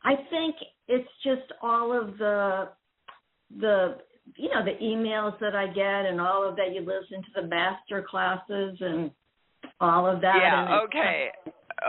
I 0.04 0.16
think 0.30 0.56
it's 0.88 1.10
just 1.24 1.52
all 1.62 1.92
of 1.94 2.18
the 2.18 2.70
the 3.58 4.02
you 4.36 4.50
know 4.50 4.64
the 4.64 4.78
emails 4.84 5.40
that 5.40 5.56
I 5.56 5.68
get 5.68 6.06
and 6.06 6.20
all 6.22 6.48
of 6.48 6.56
that. 6.58 6.74
You 6.74 6.82
listen 6.82 7.22
to 7.24 7.42
the 7.42 7.48
master 7.48 8.06
classes 8.08 8.78
and 8.80 9.12
all 9.80 10.08
of 10.08 10.22
that. 10.22 10.36
yeah. 10.42 10.80
Okay. 10.86 11.30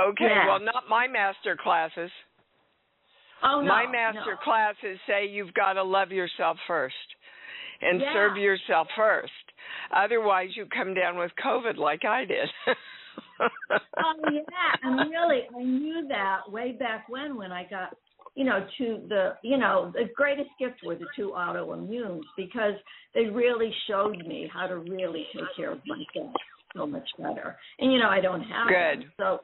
Okay. 0.09 0.25
Yeah. 0.25 0.47
Well, 0.47 0.61
not 0.61 0.85
my 0.89 1.07
master 1.07 1.57
classes. 1.61 2.11
Oh 3.43 3.61
no, 3.61 3.67
my 3.69 3.87
master 3.91 4.33
no. 4.33 4.45
classes 4.45 4.99
say 5.07 5.27
you've 5.27 5.55
got 5.55 5.75
to 5.75 5.83
love 5.83 6.13
yourself 6.13 6.57
first 6.67 6.95
and 7.81 8.01
Yeah. 8.01 8.13
serve 8.13 8.37
yourself 8.37 8.87
first. 8.97 9.33
Otherwise, 9.95 10.51
you 10.57 10.67
come 10.67 10.95
down 10.95 11.17
with 11.17 11.33
COVID 11.45 11.77
like 11.77 12.05
I 12.05 12.25
did. 12.25 12.49
oh 13.41 14.15
yeah, 14.33 14.43
and 14.83 15.11
really, 15.11 15.43
I 15.55 15.63
knew 15.63 16.07
that 16.09 16.51
way 16.51 16.73
back 16.73 17.09
when 17.09 17.37
when 17.37 17.53
I 17.53 17.65
got, 17.65 17.97
you 18.35 18.45
know, 18.45 18.67
to 18.79 19.03
the, 19.09 19.35
you 19.43 19.59
know, 19.59 19.93
the 19.95 20.05
greatest 20.17 20.49
gift 20.59 20.77
were 20.85 20.95
the 20.95 21.07
two 21.15 21.33
autoimmunes 21.37 22.23
because 22.37 22.75
they 23.15 23.27
really 23.27 23.73
showed 23.89 24.17
me 24.27 24.49
how 24.53 24.67
to 24.67 24.79
really 24.79 25.27
take 25.35 25.45
care 25.57 25.73
of 25.73 25.81
myself 25.87 26.35
so 26.75 26.87
much 26.87 27.09
better. 27.19 27.57
And 27.79 27.93
you 27.93 27.99
know, 27.99 28.09
I 28.09 28.21
don't 28.21 28.43
have 28.43 28.69
Good. 28.69 29.03
them. 29.05 29.13
so 29.19 29.41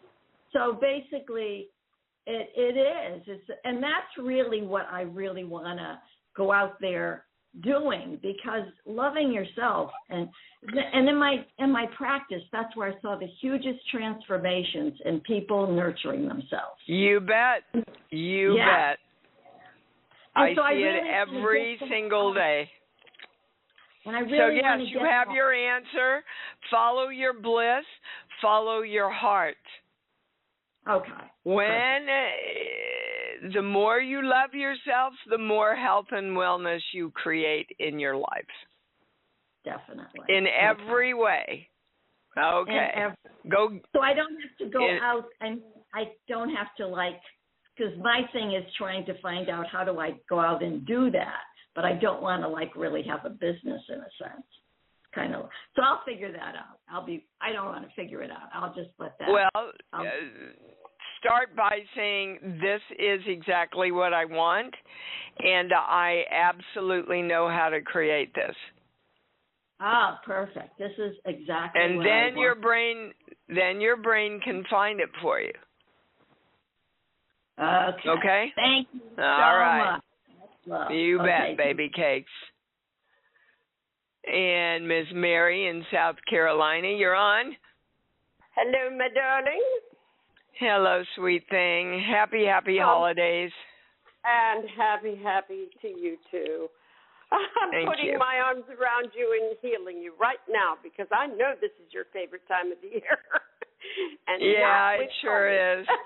so 0.53 0.79
basically, 0.81 1.68
it 2.27 2.48
it 2.57 2.77
is. 2.79 3.22
It's 3.27 3.59
and 3.64 3.83
that's 3.83 4.27
really 4.27 4.62
what 4.62 4.87
I 4.90 5.03
really 5.03 5.44
want 5.44 5.79
to 5.79 5.98
go 6.37 6.53
out 6.53 6.81
there 6.81 7.24
doing 7.63 8.19
because 8.23 8.63
loving 8.87 9.33
yourself 9.33 9.91
and 10.11 10.29
and 10.73 11.09
in 11.09 11.17
my 11.17 11.45
in 11.59 11.73
my 11.73 11.87
practice 11.97 12.43
that's 12.53 12.75
where 12.77 12.93
I 12.93 13.01
saw 13.01 13.19
the 13.19 13.27
hugest 13.41 13.81
transformations 13.91 14.95
in 15.05 15.21
people 15.21 15.73
nurturing 15.73 16.29
themselves. 16.29 16.81
you 16.87 17.21
bet. 17.21 17.65
You 18.11 18.57
Yeah. 18.57 18.91
bet. 18.91 18.99
And 20.37 20.45
I 20.51 20.55
so 20.55 20.63
see 20.69 20.83
it 20.83 20.85
really 20.85 20.99
wanna 21.01 21.39
every 21.39 21.79
single 21.89 22.33
day. 22.35 22.71
And 24.05 24.17
I 24.17 24.21
really 24.21 24.39
so 24.39 24.47
yes, 24.49 24.79
you 24.89 25.01
have 25.01 25.29
that. 25.29 25.35
your 25.35 25.53
answer. 25.53 26.23
Follow 26.71 27.09
your 27.09 27.33
bliss. 27.33 27.85
Follow 28.41 28.83
your 28.83 29.11
heart. 29.11 29.57
okay. 30.89 31.11
When 31.43 32.07
the 33.53 33.63
more 33.63 34.01
you 34.01 34.23
love 34.23 34.55
yourself, 34.55 35.13
the 35.29 35.39
more 35.39 35.75
health 35.77 36.07
and 36.11 36.37
wellness 36.37 36.81
you 36.93 37.11
create 37.13 37.69
in 37.79 37.99
your 37.99 38.17
life 38.17 38.55
Definitely. 39.65 40.21
in 40.29 40.47
Okay. 40.47 40.57
every 40.57 41.15
way. 41.15 41.69
Okay. 42.37 42.73
In 42.73 43.03
ev- 43.03 43.17
Go 43.49 43.81
so 43.93 44.01
I 44.01 44.13
don't 44.15 44.37
have 44.41 44.57
to 44.59 44.67
go 44.67 44.87
In- 44.87 44.99
out 44.99 45.25
and 45.41 45.61
I 45.95 46.13
don't 46.29 46.55
have 46.55 46.75
to 46.77 46.87
like 46.87 47.21
because 47.77 47.97
my 47.99 48.23
thing 48.33 48.53
is 48.53 48.65
trying 48.75 49.05
to 49.07 49.15
find 49.21 49.49
out 49.49 49.67
how 49.69 49.85
do 49.85 49.99
I 50.01 50.13
go 50.29 50.39
out 50.41 50.63
and 50.63 50.85
do 50.87 51.11
that, 51.13 51.43
but 51.75 51.85
I 51.85 51.95
don't 51.95 52.21
want 52.23 52.43
to 52.43 52.49
like 52.49 52.75
really 52.77 53.03
have 53.05 53.25
a 53.25 53.31
business 53.31 53.83
in 53.89 53.97
a 54.01 54.11
sense. 54.23 54.47
Kind 55.15 55.35
of. 55.35 55.49
So 55.75 55.83
I'll 55.83 56.03
figure 56.05 56.31
that 56.33 56.55
out. 56.55 56.79
I'll 56.91 57.05
be. 57.05 57.25
I 57.41 57.53
don't 57.53 57.65
want 57.67 57.89
to 57.89 57.95
figure 57.97 58.23
it 58.23 58.31
out. 58.31 58.49
I'll 58.53 58.75
just 58.75 58.91
let 58.99 59.19
that. 59.19 59.29
well, 59.31 59.73
start 61.18 61.54
by 61.57 61.81
saying 61.96 62.38
this 62.61 62.81
is 62.98 63.20
exactly 63.26 63.92
what 63.92 64.12
I 64.12 64.24
want, 64.24 64.74
and 65.40 65.72
I 65.72 66.24
absolutely 66.31 67.22
know 67.22 67.48
how 67.48 67.68
to 67.68 67.81
create 67.81 68.35
this. 68.35 68.54
Ah, 69.81 70.20
perfect. 70.24 70.76
This 70.78 70.92
is 70.98 71.14
exactly. 71.24 71.81
And 71.81 71.96
what 71.96 72.04
then 72.04 72.37
I 72.37 72.40
your 72.40 72.54
brain, 72.54 73.12
then 73.48 73.81
your 73.81 73.96
brain 73.96 74.40
can 74.42 74.64
find 74.68 75.00
it 75.00 75.11
for 75.22 75.40
you. 75.40 75.52
Okay. 77.61 78.09
Okay. 78.09 78.52
Thank 78.57 78.88
you 78.92 79.00
so 79.16 79.22
All 79.22 79.57
right. 79.57 79.92
much. 79.94 80.02
Love. 80.66 80.90
You 80.92 81.20
Okay. 81.20 81.26
bet, 81.26 81.57
baby 81.57 81.90
cakes. 81.94 82.31
And 84.31 84.87
Miss 84.87 85.07
Mary 85.14 85.68
in 85.68 85.85
South 85.92 86.16
Carolina, 86.28 86.88
you're 86.88 87.14
on. 87.14 87.57
Hello, 88.54 88.96
my 88.96 89.09
darling, 89.14 89.62
Hello, 90.59 91.03
sweet 91.14 91.44
thing. 91.51 92.03
Happy, 92.11 92.44
happy 92.44 92.79
Oh. 92.81 92.85
holidays. 92.85 93.53
and 94.25 94.68
happy, 94.77 95.14
happy 95.23 95.68
to 95.81 95.88
you 95.88 96.18
too. 96.31 96.68
I'm 97.33 97.71
Thank 97.71 97.88
putting 97.88 98.07
you. 98.07 98.18
my 98.18 98.40
arms 98.40 98.64
around 98.68 99.11
you 99.16 99.33
and 99.40 99.57
healing 99.62 100.03
you 100.03 100.14
right 100.18 100.40
now 100.49 100.77
because 100.83 101.07
I 101.12 101.27
know 101.29 101.55
this 101.61 101.71
is 101.87 101.92
your 101.92 102.05
favorite 102.12 102.47
time 102.49 102.73
of 102.73 102.79
the 102.83 102.88
year. 102.88 103.18
and 104.27 104.42
Yeah, 104.42 104.90
it 104.92 105.11
sure 105.23 105.81
is. 105.81 105.87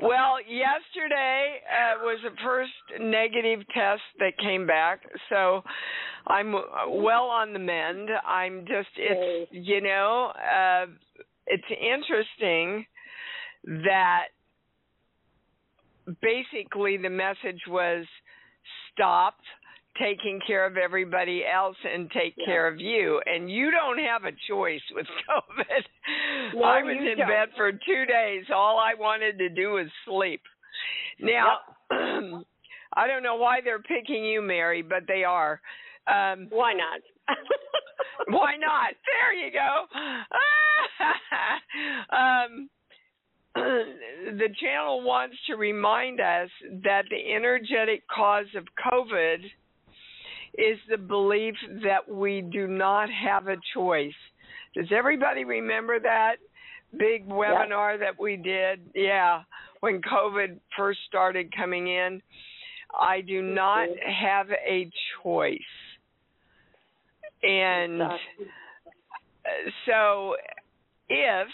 Well, 0.00 0.38
yesterday 0.40 1.60
uh, 1.68 1.98
was 2.02 2.18
the 2.24 2.34
first 2.42 2.72
negative 2.98 3.60
test 3.74 4.00
that 4.18 4.38
came 4.38 4.66
back, 4.66 5.00
so 5.28 5.62
I'm 6.26 6.52
well 6.88 7.24
on 7.24 7.52
the 7.52 7.58
mend. 7.58 8.08
I'm 8.26 8.60
just 8.66 8.88
it's 8.96 9.48
you 9.52 9.82
know, 9.82 10.32
uh 10.34 10.86
it's 11.46 11.68
interesting 11.70 12.86
that 13.64 14.26
basically 16.20 16.96
the 16.96 17.08
message 17.10 17.60
was 17.68 18.04
stop 18.92 19.36
taking 19.98 20.40
care 20.46 20.66
of 20.66 20.76
everybody 20.76 21.44
else 21.46 21.76
and 21.84 22.10
take 22.10 22.34
Yeah. 22.36 22.44
care 22.46 22.66
of 22.68 22.80
you 22.80 23.20
and 23.26 23.50
you 23.50 23.70
don't 23.70 23.98
have 23.98 24.24
a 24.24 24.32
choice 24.48 24.82
with 24.92 25.06
covid 25.28 25.84
No, 26.54 26.64
i 26.64 26.82
was 26.82 26.96
in 26.96 27.18
don't. 27.18 27.28
bed 27.28 27.48
for 27.56 27.70
2 27.72 27.78
days 28.06 28.44
all 28.52 28.78
i 28.78 28.92
wanted 28.94 29.38
to 29.38 29.48
do 29.48 29.70
was 29.72 29.86
sleep 30.04 30.42
now 31.20 31.58
i 31.90 33.06
don't 33.06 33.22
know 33.22 33.36
why 33.36 33.60
they're 33.62 33.78
picking 33.82 34.24
you 34.24 34.42
mary 34.42 34.82
but 34.82 35.04
they 35.06 35.22
are 35.24 35.60
um 36.06 36.48
Why 36.50 36.74
not? 36.74 37.00
why 38.28 38.56
not? 38.56 38.94
There 39.06 39.32
you 39.32 39.50
go. 39.50 39.86
um, 42.14 42.68
the 44.34 44.48
channel 44.60 45.02
wants 45.02 45.36
to 45.46 45.56
remind 45.56 46.20
us 46.20 46.48
that 46.82 47.04
the 47.10 47.32
energetic 47.32 48.02
cause 48.08 48.46
of 48.56 48.64
COVID 48.92 49.44
is 50.56 50.78
the 50.88 50.98
belief 50.98 51.54
that 51.82 52.08
we 52.08 52.40
do 52.40 52.66
not 52.66 53.08
have 53.10 53.48
a 53.48 53.56
choice. 53.74 54.12
Does 54.74 54.86
everybody 54.90 55.44
remember 55.44 56.00
that 56.00 56.36
big 56.98 57.28
webinar 57.28 57.98
that 57.98 58.18
we 58.18 58.36
did? 58.36 58.80
Yeah, 58.94 59.42
when 59.80 60.00
COVID 60.00 60.58
first 60.76 61.00
started 61.06 61.54
coming 61.54 61.88
in. 61.88 62.22
I 62.98 63.20
do 63.20 63.42
not 63.42 63.88
have 64.06 64.48
a 64.50 64.88
choice. 65.22 65.58
And 67.42 68.00
so 69.86 70.36
if 71.08 71.48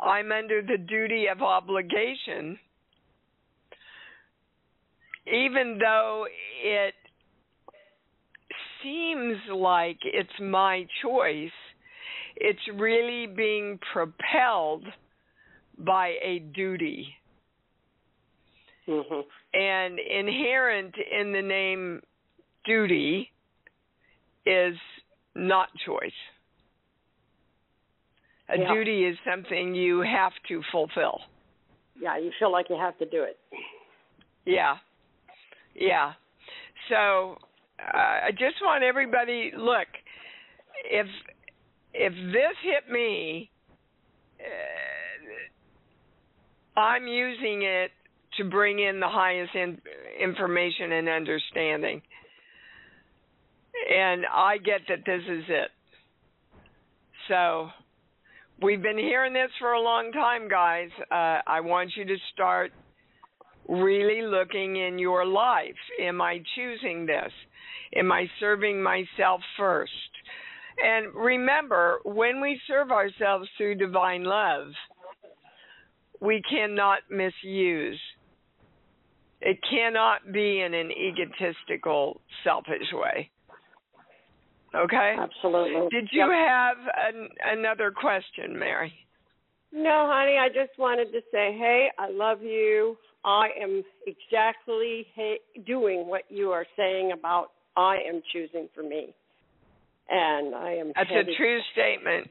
I'm 0.00 0.32
under 0.32 0.62
the 0.62 0.78
duty 0.78 1.26
of 1.26 1.42
obligation, 1.42 2.58
even 5.26 5.78
though 5.78 6.26
it 6.62 6.94
seems 8.82 9.36
like 9.52 9.98
it's 10.04 10.40
my 10.40 10.86
choice, 11.02 11.50
it's 12.36 12.60
really 12.74 13.26
being 13.26 13.78
propelled 13.92 14.84
by 15.78 16.14
a 16.22 16.38
duty. 16.54 17.14
Mhm. 18.86 19.26
And 19.54 19.98
inherent 19.98 20.96
in 20.96 21.32
the 21.32 21.42
name 21.42 22.02
duty 22.64 23.30
is 24.46 24.78
not 25.34 25.68
choice. 25.78 26.12
A 28.50 28.58
Yeah. 28.58 28.72
duty 28.72 29.04
is 29.04 29.18
something 29.24 29.74
you 29.74 30.00
have 30.00 30.32
to 30.48 30.62
fulfill. 30.72 31.20
Yeah, 32.00 32.16
you 32.16 32.32
feel 32.38 32.50
like 32.50 32.70
you 32.70 32.76
have 32.76 32.96
to 32.98 33.06
do 33.06 33.22
it. 33.22 33.38
Yeah. 34.44 34.78
Yeah. 35.74 36.14
So 36.88 37.38
uh, 37.78 37.96
I 37.96 38.30
just 38.32 38.62
want 38.62 38.82
everybody 38.82 39.52
look 39.56 39.88
if 40.84 41.06
if 41.92 42.12
this 42.14 42.56
hit 42.62 42.90
me 42.90 43.50
uh, 44.40 44.44
I'm 46.80 47.06
using 47.08 47.62
it 47.62 47.90
to 48.36 48.44
bring 48.44 48.78
in 48.78 49.00
the 49.00 49.08
highest 49.08 49.54
in, 49.54 49.80
information 50.20 50.92
and 50.92 51.08
understanding. 51.08 52.00
And 53.92 54.24
I 54.32 54.58
get 54.58 54.82
that 54.88 55.04
this 55.04 55.22
is 55.28 55.44
it. 55.48 55.70
So 57.26 57.70
we've 58.62 58.82
been 58.82 58.98
hearing 58.98 59.32
this 59.32 59.50
for 59.58 59.72
a 59.72 59.80
long 59.80 60.12
time, 60.12 60.48
guys. 60.48 60.88
Uh, 61.10 61.40
I 61.46 61.60
want 61.60 61.90
you 61.96 62.04
to 62.04 62.16
start 62.32 62.72
really 63.68 64.22
looking 64.22 64.76
in 64.76 64.98
your 64.98 65.24
life. 65.24 65.76
Am 66.00 66.20
I 66.20 66.40
choosing 66.56 67.06
this? 67.06 67.32
Am 67.94 68.10
I 68.10 68.26
serving 68.40 68.82
myself 68.82 69.40
first? 69.56 69.92
And 70.82 71.14
remember, 71.14 71.98
when 72.04 72.40
we 72.40 72.60
serve 72.66 72.90
ourselves 72.90 73.48
through 73.56 73.76
divine 73.76 74.24
love, 74.24 74.68
we 76.20 76.42
cannot 76.48 76.98
misuse. 77.10 78.00
It 79.40 79.58
cannot 79.70 80.32
be 80.32 80.60
in 80.60 80.74
an 80.74 80.90
egotistical, 80.90 82.20
selfish 82.44 82.92
way. 82.92 83.30
Okay? 84.78 85.16
Absolutely. 85.18 85.88
Did 85.90 86.08
you 86.12 86.20
Yep. 86.20 86.30
have 86.48 86.76
an, 86.96 87.28
another 87.44 87.90
question, 87.90 88.58
Mary? 88.58 88.92
No, 89.72 90.06
honey, 90.10 90.38
I 90.38 90.48
just 90.48 90.78
wanted 90.78 91.12
to 91.12 91.20
say, 91.32 91.52
hey, 91.58 91.90
I 91.98 92.08
love 92.10 92.42
you. 92.42 92.96
I 93.24 93.48
am 93.60 93.82
exactly 94.06 95.06
doing 95.66 96.06
what 96.06 96.22
you 96.30 96.52
are 96.52 96.64
saying 96.76 97.12
about 97.12 97.52
I 97.76 97.96
am 98.08 98.22
choosing 98.32 98.68
for 98.74 98.82
me. 98.82 99.14
And 100.08 100.54
I 100.54 100.72
am 100.72 100.92
That's 100.94 101.10
headed- 101.10 101.28
a 101.28 101.36
true 101.36 101.60
statement. 101.72 102.30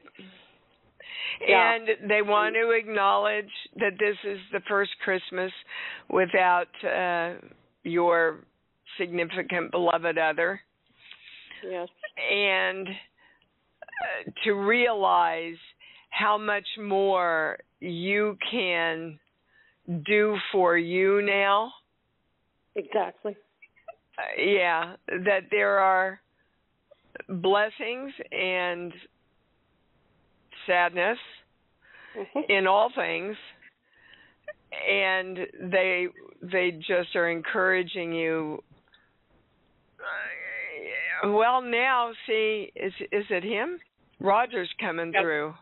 Yeah. 1.46 1.74
And 1.74 2.10
they 2.10 2.22
want 2.22 2.54
to 2.56 2.70
acknowledge 2.70 3.50
that 3.76 3.92
this 4.00 4.16
is 4.24 4.38
the 4.52 4.60
first 4.68 4.90
Christmas 5.04 5.52
without 6.10 6.66
uh, 6.84 7.34
your 7.84 8.40
significant 8.98 9.70
beloved 9.70 10.18
other. 10.18 10.60
Yes. 11.62 11.88
And 12.32 12.88
uh, 12.88 14.30
to 14.44 14.52
realize 14.52 15.56
how 16.10 16.38
much 16.38 16.66
more 16.80 17.58
you 17.80 18.36
can 18.50 19.18
do 20.06 20.36
for 20.52 20.76
you 20.76 21.22
now. 21.22 21.72
Exactly. 22.74 23.36
Uh, 24.18 24.42
yeah, 24.42 24.96
that 25.06 25.42
there 25.50 25.78
are 25.78 26.20
blessings 27.28 28.12
and 28.32 28.92
sadness 30.66 31.18
Mhm. 32.16 32.48
in 32.48 32.66
all 32.66 32.90
things 32.90 33.36
and 34.72 35.38
they 35.70 36.06
they 36.42 36.72
just 36.72 37.14
are 37.16 37.30
encouraging 37.30 38.12
you 38.12 38.62
uh, 40.00 40.04
well 41.24 41.60
now 41.62 42.12
see 42.26 42.70
is 42.76 42.92
is 43.12 43.24
it 43.30 43.44
him? 43.44 43.78
Roger's 44.20 44.70
coming 44.80 45.12
Yep. 45.12 45.22
through. 45.22 45.54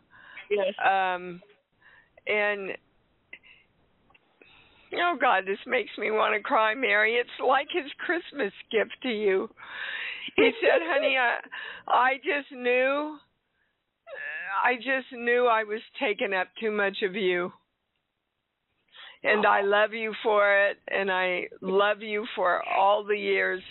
Yes. 0.51 0.75
um 0.85 1.41
and 2.27 2.71
oh 4.95 5.17
god 5.21 5.45
this 5.47 5.59
makes 5.67 5.91
me 5.99 6.11
want 6.11 6.35
to 6.35 6.41
cry 6.43 6.75
mary. 6.75 7.15
It's 7.15 7.29
like 7.47 7.69
his 7.73 7.91
christmas 8.05 8.53
gift 8.71 8.95
to 9.03 9.09
you. 9.09 9.49
He 10.37 10.51
said 10.61 10.81
honey 10.83 11.17
i 11.19 11.39
i 11.89 12.15
just 12.17 12.51
knew 12.53 13.19
i 14.65 14.75
just 14.77 15.13
knew 15.13 15.47
i 15.47 15.65
was 15.65 15.81
taking 16.01 16.33
up 16.33 16.49
too 16.61 16.71
much 16.71 16.99
of 17.03 17.15
you. 17.15 17.53
And 19.25 19.45
i 19.47 19.61
love 19.63 19.93
you 19.93 20.15
for 20.23 20.57
it 20.69 20.79
and 20.89 21.11
i 21.11 21.49
love 21.61 22.01
you 22.03 22.27
for 22.37 22.63
all 22.69 23.05
the 23.05 23.17
years 23.19 23.63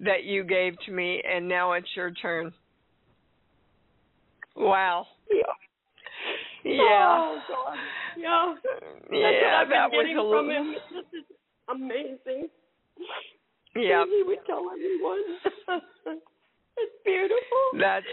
that 0.00 0.24
you 0.24 0.44
gave 0.44 0.74
to 0.86 0.92
me 0.92 1.22
and 1.28 1.46
now 1.48 1.72
it's 1.72 1.88
your 1.94 2.10
turn 2.10 2.52
wow 4.56 5.06
Yeah. 5.30 5.42
yeah 6.64 7.16
Oh. 7.18 7.74
Yeah. 8.16 8.54
yeah, 9.12 9.30
That's 9.30 9.42
what 9.42 9.54
I've 9.54 9.68
that 9.70 9.90
been 9.90 9.98
was 9.98 10.06
a 10.10 10.14
from 10.14 10.26
little. 10.26 10.50
him. 10.50 10.74
This 10.92 11.20
is 11.20 11.26
amazing. 11.70 12.48
Yeah, 13.76 14.04
He 14.04 14.22
would 14.26 14.38
tell 14.46 14.64
everyone. 14.68 15.22
it's 16.76 16.96
beautiful. 17.04 17.62
that's 17.78 18.06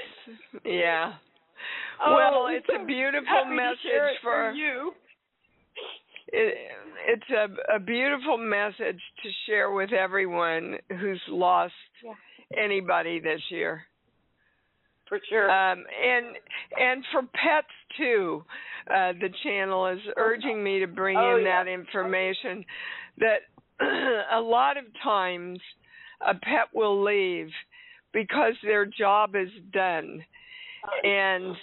yeah. 0.64 1.14
Oh, 2.06 2.14
well, 2.16 2.48
it's 2.52 2.68
so 2.70 2.82
a 2.82 2.86
beautiful 2.86 3.46
message 3.50 3.80
it 3.84 4.18
for 4.22 4.52
you. 4.52 4.92
It, 6.28 6.56
it's 7.08 7.30
a, 7.30 7.76
a 7.76 7.80
beautiful 7.80 8.38
message 8.38 9.00
to 9.24 9.30
share 9.46 9.72
with 9.72 9.92
everyone 9.94 10.78
who's 11.00 11.22
lost 11.30 11.74
Yeah. 12.04 12.14
anybody 12.58 13.20
this 13.20 13.42
year. 13.50 13.84
For 15.08 15.20
sure. 15.30 15.50
Um, 15.50 15.86
and 16.04 16.26
and 16.78 17.04
for 17.14 17.22
pets 17.22 17.68
too, 17.98 18.44
uh, 18.90 19.14
the 19.14 19.30
channel 19.44 19.88
is 19.88 20.00
urging 20.18 20.62
me 20.62 20.80
to 20.80 20.88
bring 20.88 21.16
Oh, 21.18 21.38
in 21.38 21.46
yeah. 21.46 21.64
that 21.64 21.72
information. 21.72 22.66
That 23.18 23.40
a 24.34 24.40
lot 24.42 24.76
of 24.78 24.84
times 25.02 25.60
a 26.20 26.34
pet 26.34 26.68
will 26.74 27.02
leave 27.04 27.50
because 28.12 28.54
their 28.64 28.86
job 28.86 29.36
is 29.36 29.50
done, 29.72 30.22
and 31.04 31.56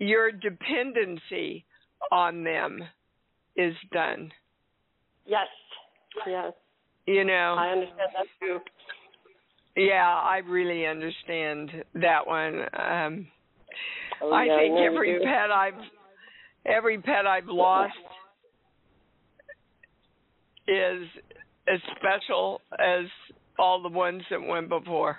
your 0.00 0.32
dependency 0.32 1.66
on 2.10 2.44
them 2.44 2.82
is 3.56 3.74
done. 3.92 4.30
yes. 5.26 5.46
Yes. 6.26 6.52
You 7.06 7.24
know. 7.24 7.56
I 7.58 7.68
understand 7.68 8.10
that 8.16 8.26
too. 8.40 8.58
Yeah, 9.76 10.06
I 10.06 10.38
really 10.38 10.86
understand 10.86 11.70
that 11.94 12.26
one. 12.26 12.62
Um 12.74 13.26
Oh, 14.22 14.32
I 14.32 14.44
yeah, 14.44 14.56
think 14.58 14.74
you 14.78 14.84
every 14.84 15.18
do. 15.18 15.24
pet 15.24 15.50
I've 15.50 15.80
every 16.66 16.98
pet 17.00 17.26
I've 17.26 17.46
lost 17.46 17.94
is 20.68 21.06
as 21.68 21.80
special 21.96 22.60
as 22.78 23.06
all 23.58 23.82
the 23.82 23.88
ones 23.88 24.22
that 24.30 24.42
went 24.42 24.68
before. 24.68 25.16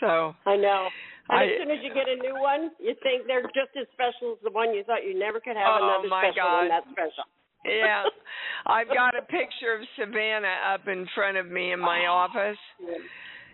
So 0.00 0.34
I 0.46 0.56
know. 0.56 0.88
And 1.28 1.40
I 1.40 1.44
as 1.44 1.50
soon 1.60 1.70
as 1.70 1.78
you 1.82 1.92
get 1.92 2.08
a 2.08 2.16
new 2.16 2.34
one, 2.40 2.70
you 2.80 2.94
think 3.02 3.26
they're 3.26 3.42
just 3.52 3.74
as 3.78 3.86
special 3.92 4.32
as 4.32 4.38
the 4.42 4.50
one 4.50 4.72
you 4.74 4.82
thought 4.84 5.04
you 5.04 5.18
never 5.18 5.40
could 5.40 5.56
have 5.56 5.68
Oh, 5.68 5.84
another 5.84 6.08
my 6.08 6.22
special 6.30 6.42
God. 6.42 6.58
one 6.58 6.68
that's 6.68 6.88
special. 6.90 7.24
Yeah, 7.64 8.04
I've 8.66 8.88
got 8.88 9.16
a 9.16 9.22
picture 9.22 9.74
of 9.78 9.86
Savannah 9.98 10.54
up 10.74 10.86
in 10.88 11.06
front 11.14 11.36
of 11.36 11.46
me 11.46 11.72
in 11.72 11.80
my 11.80 12.06
office. 12.06 12.58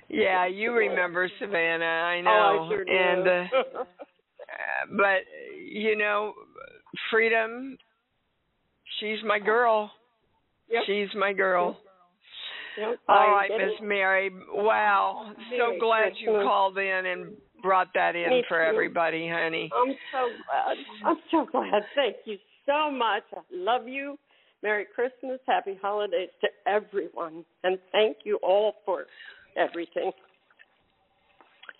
Yeah, 0.09 0.47
you 0.47 0.73
remember 0.73 1.31
Savannah, 1.39 1.85
I 1.85 2.21
know. 2.21 2.31
Oh, 2.31 2.67
I 2.67 2.69
sure 2.69 2.85
do. 2.85 2.93
and 2.93 3.29
uh, 3.29 3.85
but 4.97 5.25
you 5.67 5.97
know, 5.97 6.33
freedom. 7.11 7.77
She's 9.01 9.19
my 9.27 9.39
girl. 9.39 9.91
Yep. 10.71 10.83
She's 10.87 11.09
my 11.19 11.33
girl. 11.33 11.79
Yep, 12.79 12.99
All 13.09 13.31
right, 13.31 13.51
Miss. 13.51 13.81
Mary. 13.83 14.31
Wow, 14.53 15.33
so 15.57 15.79
glad 15.79 16.13
you 16.19 16.33
called 16.43 16.77
in 16.77 17.07
and 17.07 17.33
brought 17.63 17.89
that 17.95 18.17
in 18.17 18.31
Me 18.31 18.45
for 18.49 18.59
too. 18.59 18.69
everybody, 18.69 19.29
honey. 19.29 19.71
I'm 19.75 19.95
so 20.13 20.29
glad. 20.45 20.77
I'm 21.11 21.17
so 21.31 21.47
glad. 21.51 21.83
Thank 21.95 22.17
you 22.25 22.37
so 22.67 22.91
much. 22.91 23.23
I 23.35 23.41
love 23.53 23.89
you. 23.89 24.19
Merry 24.63 24.87
Christmas. 24.95 25.41
Happy 25.47 25.79
holidays 25.81 26.31
to 26.41 26.49
everyone. 26.67 27.45
And 27.63 27.79
thank 27.93 28.19
you 28.25 28.39
all 28.43 28.75
for 28.85 29.05
everything. 29.57 30.11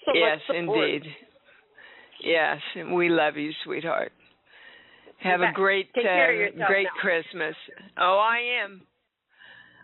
So 0.05 0.13
yes, 0.15 0.39
indeed. 0.55 1.03
Yes, 2.23 2.59
and 2.77 2.95
we 2.95 3.09
love 3.09 3.37
you, 3.37 3.51
sweetheart. 3.65 4.13
Have 5.19 5.41
a 5.41 5.53
great, 5.55 5.93
Take 5.95 6.05
uh, 6.05 6.67
great 6.67 6.85
now. 6.85 7.01
Christmas. 7.01 7.55
Oh, 7.99 8.19
I 8.19 8.63
am. 8.63 8.83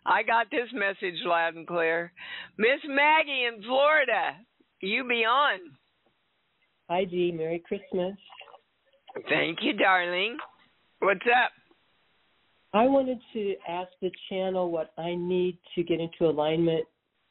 I 0.04 0.22
got 0.22 0.46
this 0.50 0.68
message 0.74 1.18
loud 1.24 1.54
and 1.54 1.66
clear. 1.66 2.12
Miss 2.58 2.80
Maggie 2.86 3.46
in 3.46 3.62
Florida, 3.62 4.36
you 4.80 5.06
be 5.08 5.24
on. 5.24 5.58
Hi, 6.88 7.04
Dee. 7.04 7.32
Merry 7.32 7.62
Christmas. 7.66 8.16
Thank 9.28 9.58
you, 9.62 9.74
darling. 9.74 10.36
What's 11.00 11.20
up? 11.26 11.52
I 12.72 12.84
wanted 12.86 13.18
to 13.32 13.54
ask 13.68 13.90
the 14.00 14.10
channel 14.28 14.70
what 14.70 14.92
I 14.96 15.14
need 15.16 15.58
to 15.74 15.82
get 15.82 15.98
into 16.00 16.26
alignment 16.30 16.84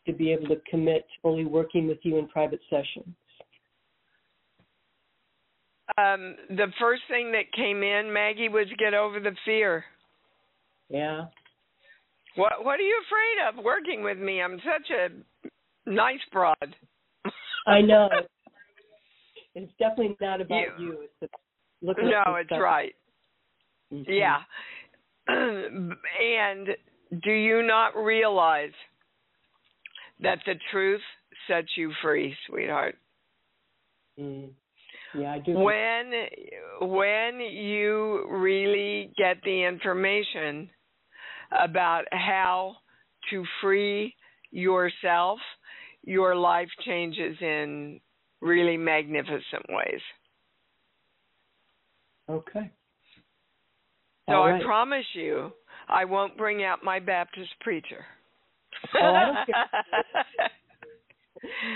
to 0.05 0.13
be 0.13 0.31
able 0.33 0.47
to 0.47 0.57
commit 0.69 1.01
to 1.03 1.21
fully 1.21 1.45
working 1.45 1.87
with 1.87 1.99
you 2.03 2.17
in 2.17 2.27
private 2.27 2.59
sessions. 2.69 3.13
Um, 5.97 6.35
the 6.49 6.67
first 6.79 7.03
thing 7.09 7.31
that 7.31 7.51
came 7.55 7.83
in, 7.83 8.11
Maggie, 8.13 8.49
was 8.49 8.67
get 8.77 8.93
over 8.93 9.19
the 9.19 9.35
fear. 9.45 9.83
Yeah. 10.89 11.25
What 12.35 12.63
What 12.63 12.79
are 12.79 12.83
you 12.83 12.99
afraid 13.07 13.59
of 13.59 13.63
working 13.63 14.03
with 14.03 14.17
me? 14.17 14.41
I'm 14.41 14.57
such 14.59 14.89
a 14.91 15.89
nice 15.89 16.19
broad. 16.31 16.75
I 17.67 17.81
know. 17.81 18.09
It's 19.55 19.71
definitely 19.79 20.15
not 20.21 20.41
about 20.41 20.79
You- 20.79 20.85
you. 20.85 21.01
It's 21.01 21.13
about 21.21 21.41
looking 21.81 22.05
no, 22.05 22.35
it's 22.35 22.47
stuff. 22.47 22.61
right. 22.61 22.93
Mhm. 23.91 24.05
Yeah. 24.07 24.41
and 25.27 26.69
do 27.23 27.31
you 27.31 27.63
not 27.63 27.95
realize 27.95 28.73
that 30.21 30.39
the 30.45 30.55
truth 30.71 31.01
sets 31.47 31.69
you 31.75 31.91
free, 32.01 32.35
sweetheart? 32.47 32.95
Mm. 34.19 34.49
Yeah, 35.15 35.33
I 35.33 35.39
do. 35.39 35.57
When 35.57 36.11
when 36.81 37.39
you 37.39 38.27
really 38.29 39.11
get 39.17 39.37
the 39.43 39.63
information 39.63 40.69
about 41.51 42.05
how 42.11 42.75
to 43.29 43.43
free 43.61 44.13
yourself, 44.51 45.39
your 46.03 46.35
life 46.35 46.69
changes 46.85 47.37
in 47.41 47.99
really 48.41 48.77
magnificent 48.77 49.65
ways. 49.69 50.01
Okay. 52.29 52.71
So 54.29 54.35
All 54.35 54.43
I 54.43 54.61
promise 54.63 55.05
you, 55.13 55.51
I 55.87 56.05
won't 56.05 56.37
bring 56.37 56.63
out 56.63 56.83
my 56.83 56.99
Baptist 56.99 57.49
preacher. 57.61 58.05
Oh, 59.01 59.13
I 59.15 59.25
don't 59.25 59.45
care. 59.45 59.65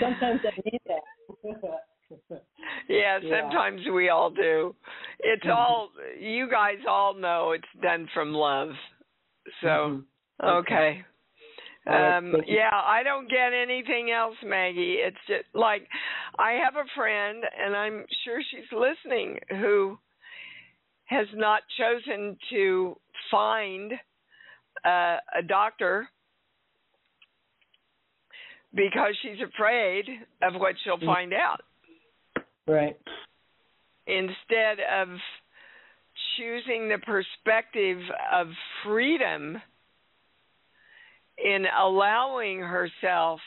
Sometimes 0.00 0.40
I 0.44 0.60
need 0.64 0.80
that. 0.86 1.00
yeah, 2.88 3.18
Yeah. 3.22 3.40
sometimes 3.42 3.80
we 3.92 4.08
all 4.08 4.30
do. 4.30 4.74
It's 5.20 5.46
all 5.50 5.90
you 6.18 6.48
guys 6.50 6.78
all 6.88 7.14
know 7.14 7.52
it's 7.52 7.64
done 7.82 8.08
from 8.14 8.32
love. 8.32 8.70
So 9.62 9.66
Mhm. 9.68 10.04
okay. 10.42 11.04
Right, 11.86 12.16
Um 12.16 12.42
yeah, 12.46 12.70
I 12.72 13.02
don't 13.02 13.28
get 13.28 13.52
anything 13.52 14.10
else, 14.10 14.36
Maggie. 14.42 14.94
It's 15.00 15.16
just 15.26 15.54
like 15.54 15.88
I 16.38 16.52
have 16.52 16.76
a 16.76 16.84
friend 16.94 17.44
and 17.58 17.76
I'm 17.76 18.06
sure 18.24 18.42
she's 18.42 18.70
listening 18.72 19.38
who 19.50 19.98
has 21.14 21.28
not 21.34 21.62
chosen 21.78 22.36
to 22.50 22.96
find 23.30 23.92
uh, 24.84 25.16
a 25.34 25.42
doctor 25.46 26.08
because 28.74 29.14
she's 29.22 29.40
afraid 29.40 30.04
of 30.42 30.60
what 30.60 30.74
she'll 30.82 30.98
Mhm. 30.98 31.06
find 31.06 31.32
out 31.32 31.62
Right. 32.66 32.96
instead 34.06 34.80
of 34.80 35.08
choosing 36.36 36.88
the 36.88 36.98
perspective 36.98 38.02
of 38.32 38.52
freedom 38.82 39.62
in 41.38 41.66
allowing 41.66 42.60
herself 42.60 43.40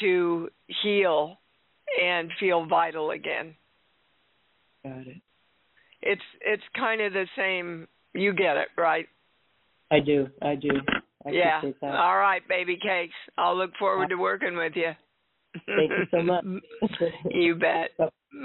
to 0.00 0.50
heal 0.66 1.40
and 2.00 2.32
feel 2.34 2.64
vital 2.66 3.12
again. 3.12 3.56
Got 4.84 5.06
it. 5.06 5.22
It's 6.02 6.22
it's 6.40 6.62
kind 6.76 7.00
of 7.00 7.12
the 7.12 7.26
same 7.36 7.86
you 8.14 8.32
get 8.32 8.56
it, 8.56 8.68
right? 8.76 9.06
I 9.90 10.00
do. 10.00 10.28
I 10.40 10.54
do. 10.54 10.70
I 11.24 11.30
yeah. 11.30 11.60
All 11.82 12.16
right, 12.16 12.46
baby 12.48 12.78
cakes. 12.82 13.14
I'll 13.38 13.56
look 13.56 13.70
forward 13.78 14.08
to 14.08 14.16
working 14.16 14.56
with 14.56 14.72
you. 14.74 14.90
Thank 15.66 15.90
you 15.90 16.06
so 16.10 16.22
much. 16.22 16.44
you 17.30 17.54
bet. 17.54 17.90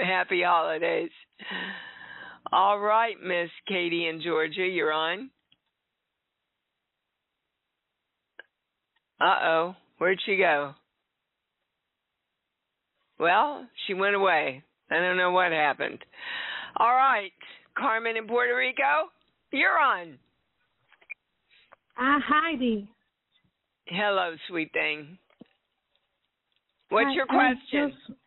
Happy 0.04 0.44
holidays. 0.44 1.10
All 2.52 2.80
right, 2.80 3.16
Miss 3.22 3.50
Katie 3.68 4.08
in 4.08 4.22
Georgia, 4.22 4.66
you're 4.66 4.92
on. 4.92 5.30
Uh 9.20 9.40
oh, 9.44 9.76
where'd 9.98 10.20
she 10.26 10.38
go? 10.38 10.74
Well, 13.20 13.66
she 13.86 13.94
went 13.94 14.16
away. 14.16 14.64
I 14.92 15.00
don't 15.00 15.18
know 15.18 15.32
what 15.32 15.52
happened. 15.52 16.00
All 16.80 16.94
right, 16.94 17.32
Carmen 17.78 18.18
in 18.18 18.28
Puerto 18.28 18.56
Rico, 18.56 19.10
you're 19.52 19.80
on. 19.80 20.20
Uh, 21.98 22.20
Heidi. 22.24 22.88
Hello, 23.88 24.36
sweet 24.48 24.72
thing. 24.74 25.18
What's 26.90 27.08
I- 27.08 27.14
your 27.14 27.26
question? 27.26 27.90
just- 27.90 28.20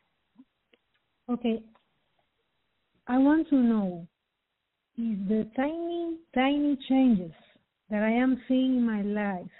okay. 1.28 1.62
I 3.07 3.18
want 3.18 3.48
to 3.51 3.57
know 3.57 4.07
is 4.98 5.28
the 5.28 5.44
tiny, 5.57 6.18
tiny 6.34 6.76
changes 6.88 7.32
that 7.88 8.03
I 8.03 8.11
am 8.11 8.42
seeing 8.48 8.76
in 8.78 8.86
my 8.86 9.03
life 9.03 9.51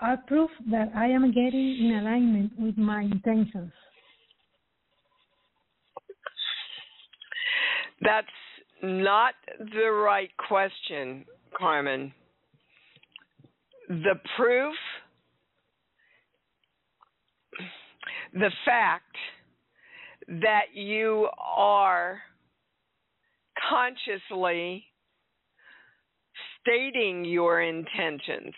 are 0.00 0.16
proof 0.26 0.50
that 0.70 0.90
I 0.94 1.06
am 1.06 1.30
getting 1.32 1.76
in 1.78 1.98
alignment 1.98 2.58
with 2.58 2.76
my 2.76 3.02
intentions. 3.02 3.72
That's 8.00 8.26
not 8.82 9.34
the 9.58 9.90
right 9.90 10.30
question, 10.48 11.24
Carmen. 11.56 12.12
The 13.88 14.14
proof, 14.36 14.74
the 18.32 18.50
fact 18.64 19.16
that 20.28 20.74
you 20.74 21.28
are 21.38 22.20
consciously 23.68 24.84
stating 26.60 27.24
your 27.24 27.62
intentions 27.62 28.54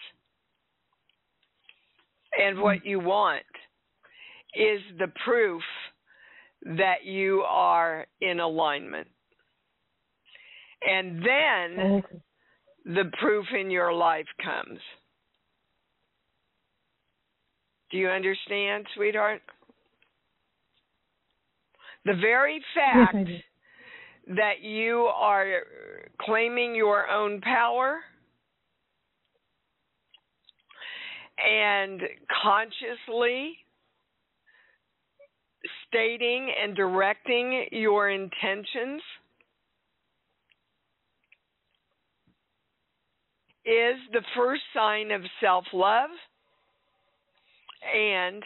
and 2.38 2.60
what 2.60 2.84
you 2.84 2.98
want 2.98 3.44
is 4.54 4.80
the 4.98 5.12
proof 5.24 5.62
that 6.64 7.04
you 7.04 7.42
are 7.48 8.06
in 8.20 8.40
alignment. 8.40 9.06
And 10.82 11.22
then 11.24 12.02
the 12.84 13.10
proof 13.20 13.46
in 13.58 13.70
your 13.70 13.92
life 13.92 14.26
comes. 14.42 14.78
Do 17.90 17.98
you 17.98 18.08
understand, 18.08 18.86
sweetheart? 18.94 19.42
The 22.04 22.14
very 22.14 22.62
fact 22.74 23.28
yes, 23.28 23.40
that 24.28 24.62
you 24.62 25.10
are 25.14 25.62
claiming 26.20 26.74
your 26.74 27.08
own 27.10 27.40
power 27.40 28.00
and 31.38 32.00
consciously 32.42 33.56
stating 35.88 36.52
and 36.62 36.74
directing 36.76 37.66
your 37.72 38.10
intentions 38.10 39.02
is 43.70 43.96
the 44.12 44.22
first 44.36 44.62
sign 44.74 45.12
of 45.12 45.22
self 45.40 45.64
love 45.72 46.10
and 47.94 48.42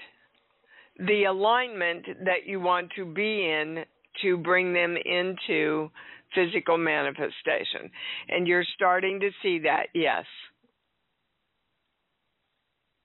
the 0.98 1.24
alignment 1.24 2.04
that 2.24 2.46
you 2.46 2.60
want 2.60 2.90
to 2.96 3.06
be 3.06 3.44
in 3.50 3.84
to 4.22 4.36
bring 4.36 4.72
them 4.72 4.96
into 4.96 5.90
physical 6.34 6.76
manifestation. 6.76 7.90
And 8.28 8.46
you're 8.46 8.64
starting 8.74 9.18
to 9.20 9.30
see 9.42 9.60
that, 9.60 9.86
yes. 9.94 10.24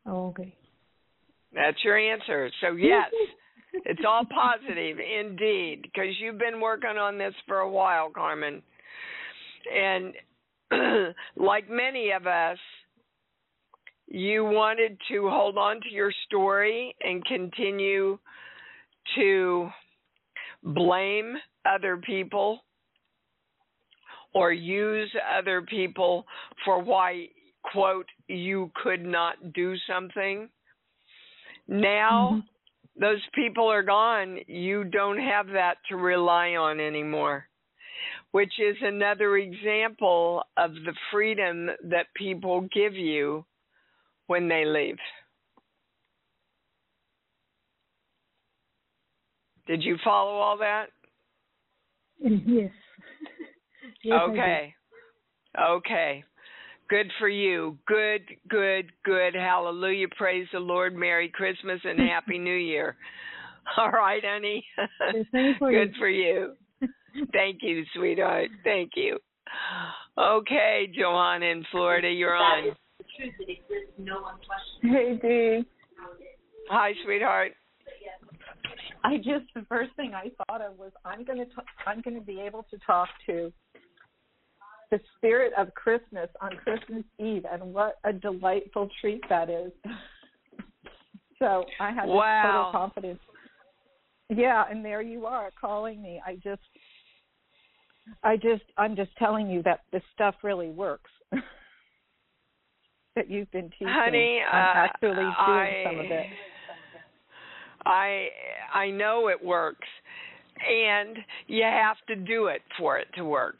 Okay. 0.08 0.54
That's 1.54 1.78
your 1.84 1.98
answer. 1.98 2.52
So, 2.62 2.72
yes, 2.76 3.12
it's 3.86 4.02
all 4.08 4.26
positive 4.26 4.98
indeed, 5.00 5.82
because 5.84 6.14
you've 6.20 6.38
been 6.38 6.60
working 6.60 6.98
on 6.98 7.18
this 7.18 7.34
for 7.48 7.60
a 7.60 7.70
while, 7.70 8.10
Carmen. 8.10 8.62
And 9.74 10.14
like 11.36 11.70
many 11.70 12.12
of 12.12 12.28
us, 12.28 12.58
you 14.08 14.44
wanted 14.44 14.98
to 15.10 15.30
hold 15.30 15.58
on 15.58 15.82
to 15.82 15.90
your 15.90 16.12
story 16.26 16.96
and 17.02 17.24
continue 17.26 18.18
to 19.16 19.70
blame 20.64 21.36
other 21.66 21.98
people 21.98 22.60
or 24.34 24.52
use 24.52 25.12
other 25.38 25.62
people 25.62 26.26
for 26.64 26.82
why, 26.82 27.28
quote, 27.72 28.06
you 28.28 28.72
could 28.82 29.04
not 29.04 29.54
do 29.54 29.76
something. 29.88 30.50
Now, 31.68 32.32
mm-hmm. 32.34 33.02
those 33.02 33.22
people 33.34 33.68
are 33.68 33.84
gone. 33.84 34.40
You 34.48 34.84
don't 34.84 35.20
have 35.20 35.48
that 35.48 35.76
to 35.90 35.96
rely 35.96 36.56
on 36.56 36.80
anymore, 36.80 37.46
which 38.32 38.54
is 38.60 38.76
another 38.82 39.38
example 39.38 40.44
of 40.58 40.74
the 40.74 40.94
freedom 41.12 41.70
that 41.84 42.08
people 42.16 42.68
give 42.74 42.94
you 42.94 43.46
when 44.28 44.48
they 44.48 44.66
leave. 44.66 44.98
Did 49.66 49.84
you 49.84 49.98
follow 50.04 50.34
all 50.34 50.58
that? 50.58 50.88
Yes. 52.20 52.72
yes 54.04 54.20
okay. 54.30 54.74
Okay. 55.60 56.24
Good 56.90 57.12
for 57.20 57.30
you. 57.30 57.78
Good, 57.86 58.22
good, 58.50 58.92
good. 59.06 59.36
Hallelujah. 59.36 60.08
Praise 60.18 60.48
the 60.52 60.60
Lord. 60.60 60.96
Merry 60.96 61.30
Christmas 61.30 61.80
and 61.84 62.00
Happy 62.00 62.40
New 62.40 62.56
Year. 62.56 62.96
All 63.78 63.92
right, 63.92 64.24
honey. 64.26 64.66
good 65.60 65.94
for 66.00 66.10
you. 66.10 66.54
Thank 67.34 67.60
you, 67.62 67.84
sweetheart. 67.96 68.50
Thank 68.64 68.92
you. 68.96 69.18
Okay, 70.18 70.92
Johanna 70.94 71.46
in 71.46 71.66
Florida, 71.72 72.10
you're 72.10 72.36
on. 72.36 72.76
Truth, 73.18 73.34
no 73.98 74.26
Hey, 74.82 75.20
Dee. 75.22 75.66
Hi, 76.70 76.92
sweetheart. 77.04 77.54
I 79.04 79.18
just 79.18 79.46
the 79.56 79.66
first 79.70 79.96
thing 79.96 80.14
I 80.14 80.30
thought 80.38 80.62
of 80.62 80.78
was 80.78 80.92
I'm 81.06 81.24
going 81.24 81.40
to 81.40 81.46
I'm 81.88 82.02
going 82.02 82.16
to 82.16 82.22
be 82.22 82.42
able 82.42 82.64
to 82.70 82.78
talk 82.86 83.08
to 83.28 83.52
the 84.92 85.00
spirit 85.16 85.54
of 85.58 85.74
Christmas 85.74 86.30
on 86.42 86.52
Christmas 86.64 87.04
Eve, 87.20 87.46
and 87.52 87.74
what 87.74 87.96
a 88.04 88.12
delightful 88.12 88.90
treat 89.00 89.22
that 89.30 89.50
is. 89.50 89.72
so 91.40 91.64
I 91.80 91.92
have 91.92 92.08
wow. 92.08 92.72
total 92.72 92.72
confidence. 92.72 93.20
Yeah, 94.30 94.64
and 94.70 94.84
there 94.84 95.02
you 95.02 95.26
are 95.26 95.50
calling 95.60 96.02
me. 96.02 96.22
I 96.26 96.36
just, 96.36 96.62
I 98.24 98.36
just, 98.36 98.64
I'm 98.78 98.96
just 98.96 99.16
telling 99.18 99.50
you 99.50 99.64
that 99.64 99.82
this 99.92 100.04
stuff 100.14 100.36
really 100.44 100.70
works. 100.70 101.12
that 103.16 103.30
you've 103.30 103.52
been 103.52 103.70
teaching. 103.72 103.88
Honey, 103.90 104.40
I'm 104.52 104.78
uh, 104.78 104.86
actually 104.86 105.14
doing 105.14 105.34
I, 105.38 105.84
some 105.86 106.00
of 106.00 106.06
it. 106.06 106.26
I 107.86 108.28
I 108.74 108.90
know 108.92 109.28
it 109.30 109.44
works, 109.44 109.88
and 110.68 111.18
you 111.48 111.64
have 111.64 111.98
to 112.08 112.16
do 112.16 112.48
it 112.48 112.62
for 112.78 112.98
it 112.98 113.08
to 113.16 113.26
work. 113.26 113.60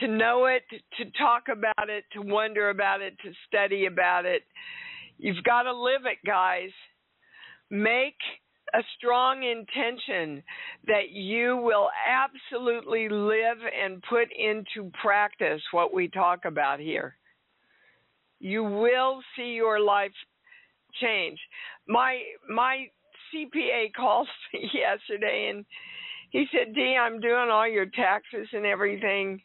To 0.00 0.08
know 0.08 0.46
it, 0.46 0.62
to 0.98 1.10
talk 1.18 1.44
about 1.50 1.88
it, 1.88 2.04
to 2.14 2.20
wonder 2.20 2.70
about 2.70 3.00
it, 3.00 3.14
to 3.24 3.30
study 3.46 3.86
about 3.86 4.26
it. 4.26 4.42
You've 5.18 5.44
got 5.44 5.62
to 5.62 5.72
live 5.72 6.02
it, 6.04 6.18
guys. 6.26 6.70
Make 7.70 8.16
a 8.74 8.82
strong 8.96 9.42
intention 9.42 10.42
that 10.86 11.10
you 11.10 11.56
will 11.56 11.88
absolutely 12.08 13.08
live 13.08 13.58
and 13.82 14.02
put 14.08 14.28
into 14.36 14.90
practice 15.00 15.62
what 15.72 15.94
we 15.94 16.08
talk 16.08 16.44
about 16.44 16.80
here 16.80 17.16
you 18.44 18.62
will 18.62 19.22
see 19.36 19.54
your 19.54 19.80
life 19.80 20.12
change. 21.00 21.38
My 21.88 22.20
my 22.48 22.86
CPA 23.32 23.92
called 23.96 24.28
me 24.52 24.70
yesterday 24.72 25.50
and 25.50 25.64
he 26.30 26.46
said, 26.52 26.74
Dee, 26.74 26.96
I'm 27.00 27.20
doing 27.20 27.48
all 27.50 27.66
your 27.66 27.86
taxes 27.86 28.48
and 28.52 28.66
everything. 28.66 29.40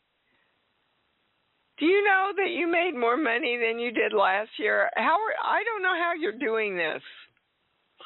Do 1.77 1.85
you 1.85 2.03
know 2.03 2.31
that 2.35 2.49
you 2.49 2.69
made 2.69 2.93
more 2.93 3.15
money 3.15 3.57
than 3.57 3.79
you 3.79 3.91
did 3.91 4.11
last 4.11 4.49
year? 4.57 4.89
How 4.97 5.13
are, 5.13 5.45
I 5.45 5.63
don't 5.63 5.81
know 5.81 5.95
how 5.97 6.13
you're 6.19 6.37
doing 6.37 6.75
this. 6.75 7.01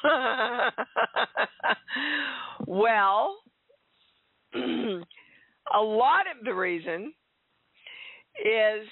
well, 2.66 3.38
a 4.54 5.80
lot 5.80 6.26
of 6.26 6.44
the 6.44 6.54
reason 6.54 7.12
is 8.44 8.86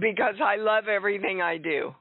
because 0.00 0.34
I 0.44 0.56
love 0.56 0.88
everything 0.88 1.40
I 1.40 1.58
do. 1.58 1.94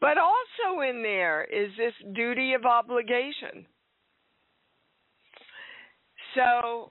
But 0.00 0.16
also 0.16 0.80
in 0.80 1.02
there 1.02 1.44
is 1.44 1.70
this 1.76 1.92
duty 2.14 2.54
of 2.54 2.64
obligation. 2.64 3.66
So 6.34 6.90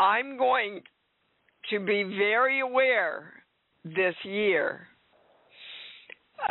I'm 0.00 0.36
going 0.38 0.82
to 1.70 1.78
be 1.78 2.02
very 2.02 2.60
aware 2.60 3.32
this 3.84 4.14
year 4.24 4.88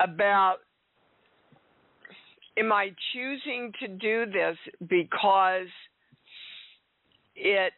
about 0.01 0.57
am 2.57 2.71
I 2.71 2.89
choosing 3.13 3.71
to 3.79 3.87
do 3.87 4.25
this 4.25 4.57
because 4.87 5.67
it 7.35 7.73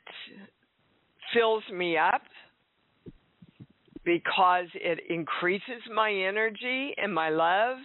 fills 1.33 1.63
me 1.71 1.97
up? 1.97 2.21
because 4.09 4.65
it 4.73 4.99
increases 5.09 5.83
my 5.93 6.11
energy 6.11 6.93
and 6.97 7.13
my 7.13 7.29
love? 7.29 7.77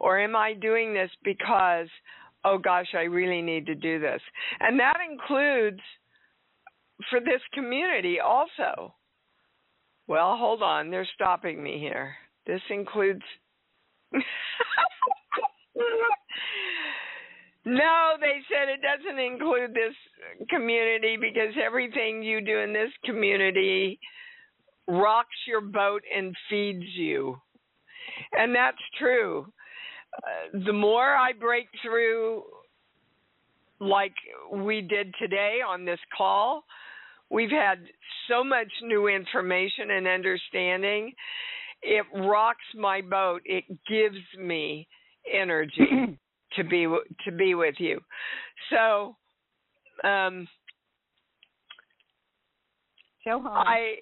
Or 0.00 0.18
am 0.18 0.34
I 0.34 0.54
doing 0.54 0.94
this 0.94 1.10
because, 1.22 1.88
oh 2.44 2.58
gosh, 2.58 2.88
I 2.94 3.02
really 3.02 3.42
need 3.42 3.66
to 3.66 3.74
do 3.74 4.00
this? 4.00 4.20
And 4.60 4.80
that 4.80 4.96
includes 5.10 5.80
for 7.10 7.20
this 7.20 7.42
community 7.52 8.18
also. 8.20 8.94
Well, 10.08 10.36
hold 10.36 10.62
on, 10.62 10.90
they're 10.90 11.08
stopping 11.14 11.62
me 11.62 11.78
here. 11.78 12.14
This 12.46 12.62
includes 12.70 13.22
No, 17.64 18.14
they 18.20 18.40
said 18.50 18.68
it 18.68 18.80
doesn't 18.82 19.20
include 19.20 19.72
this 19.72 19.94
community 20.50 21.16
because 21.16 21.54
everything 21.64 22.22
you 22.22 22.40
do 22.40 22.58
in 22.58 22.72
this 22.72 22.90
community 23.04 24.00
rocks 24.88 25.36
your 25.46 25.60
boat 25.60 26.02
and 26.14 26.34
feeds 26.50 26.84
you. 26.96 27.36
And 28.32 28.54
that's 28.54 28.82
true. 28.98 29.46
Uh, 30.16 30.58
the 30.66 30.72
more 30.72 31.14
I 31.14 31.32
break 31.32 31.68
through, 31.84 32.42
like 33.78 34.14
we 34.52 34.80
did 34.80 35.14
today 35.20 35.58
on 35.66 35.84
this 35.84 36.00
call, 36.16 36.64
we've 37.30 37.50
had 37.50 37.78
so 38.28 38.42
much 38.42 38.68
new 38.82 39.06
information 39.06 39.92
and 39.92 40.08
understanding. 40.08 41.12
It 41.80 42.04
rocks 42.12 42.64
my 42.76 43.00
boat, 43.00 43.42
it 43.44 43.64
gives 43.88 44.22
me 44.36 44.88
energy. 45.30 46.18
to 46.56 46.64
be 46.64 46.86
to 47.24 47.32
be 47.32 47.54
with 47.54 47.76
you. 47.78 48.00
So, 48.70 49.16
um, 50.06 50.46
Johanna. 53.24 53.50
I, 53.50 53.94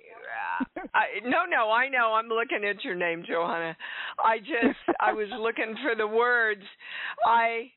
I 0.94 1.04
no 1.24 1.44
no 1.48 1.70
I 1.70 1.88
know 1.88 2.14
I'm 2.14 2.28
looking 2.28 2.64
at 2.68 2.82
your 2.84 2.94
name 2.94 3.24
Johanna. 3.26 3.76
I 4.22 4.38
just 4.38 4.78
I 5.00 5.12
was 5.12 5.28
looking 5.38 5.74
for 5.82 5.94
the 5.94 6.06
words. 6.06 6.62
I 7.26 7.70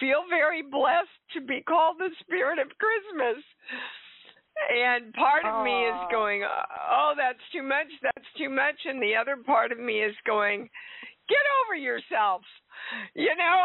feel 0.00 0.24
very 0.28 0.62
blessed 0.62 1.08
to 1.34 1.40
be 1.40 1.62
called 1.66 1.96
the 1.98 2.10
spirit 2.20 2.58
of 2.58 2.68
Christmas. 2.78 3.42
And 4.70 5.12
part 5.12 5.44
of 5.44 5.64
me 5.64 5.84
is 5.84 6.00
going, 6.10 6.42
"Oh, 6.44 7.12
that's 7.16 7.42
too 7.52 7.62
much. 7.62 7.88
That's 8.02 8.26
too 8.38 8.48
much." 8.48 8.76
And 8.84 9.02
the 9.02 9.14
other 9.14 9.36
part 9.36 9.70
of 9.70 9.78
me 9.78 10.00
is 10.02 10.14
going, 10.26 10.70
get 11.28 11.44
over 11.64 11.76
yourself. 11.76 12.42
You 13.14 13.34
know. 13.36 13.62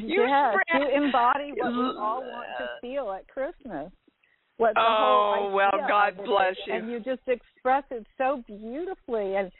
you 0.06 0.22
yes, 0.22 0.54
spread... 0.54 0.82
you 0.82 1.04
embody 1.04 1.52
what 1.56 1.72
we 1.72 1.98
all 1.98 2.22
want 2.22 2.48
to 2.58 2.66
feel 2.80 3.12
at 3.12 3.26
Christmas. 3.28 3.90
What 4.56 4.74
the 4.74 4.80
oh 4.80 5.34
whole 5.38 5.52
well, 5.52 5.72
God 5.88 6.16
bless 6.24 6.54
you. 6.66 6.74
And 6.74 6.90
you 6.90 7.00
just 7.00 7.22
express 7.26 7.82
it 7.90 8.06
so 8.16 8.44
beautifully. 8.46 9.34
And 9.34 9.50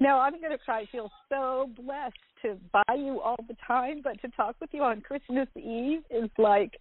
now 0.00 0.18
I'm 0.18 0.40
going 0.40 0.50
to 0.50 0.58
try. 0.64 0.80
I 0.80 0.86
feel 0.90 1.10
so 1.28 1.70
blessed 1.76 2.16
to 2.42 2.56
buy 2.72 2.94
you 2.96 3.20
all 3.20 3.36
the 3.46 3.56
time, 3.64 4.00
but 4.02 4.20
to 4.22 4.28
talk 4.36 4.56
with 4.60 4.70
you 4.72 4.82
on 4.82 5.02
Christmas 5.02 5.46
Eve 5.56 6.00
is 6.10 6.28
like 6.36 6.72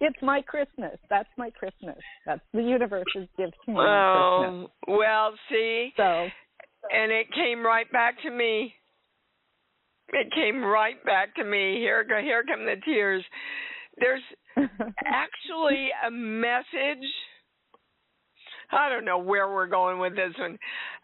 it's 0.00 0.18
my 0.22 0.42
Christmas. 0.42 0.98
That's 1.10 1.28
my 1.36 1.50
Christmas. 1.50 1.98
That's 2.26 2.42
the 2.52 2.62
universe's 2.62 3.28
gift 3.36 3.54
to 3.66 3.72
me. 3.72 3.78
Oh, 3.78 4.66
well, 4.88 5.34
see. 5.50 5.92
So 5.96 6.28
and 6.90 7.12
it 7.12 7.26
came 7.32 7.64
right 7.64 7.90
back 7.92 8.20
to 8.22 8.30
me. 8.30 8.74
It 10.08 10.32
came 10.34 10.62
right 10.62 11.02
back 11.04 11.34
to 11.36 11.44
me. 11.44 11.76
Here, 11.76 12.04
here 12.22 12.44
come 12.46 12.64
the 12.64 12.76
tears. 12.84 13.24
There's 13.98 14.22
actually 15.04 15.88
a 16.06 16.10
message. 16.10 17.06
I 18.70 18.88
don't 18.88 19.04
know 19.04 19.18
where 19.18 19.52
we're 19.52 19.66
going 19.66 19.98
with 19.98 20.16
this 20.16 20.32
one. 20.38 20.58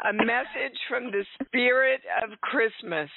A 0.09 0.13
message 0.13 0.79
from 0.89 1.11
the 1.11 1.25
spirit 1.45 2.01
of 2.23 2.39
Christmas. 2.41 3.11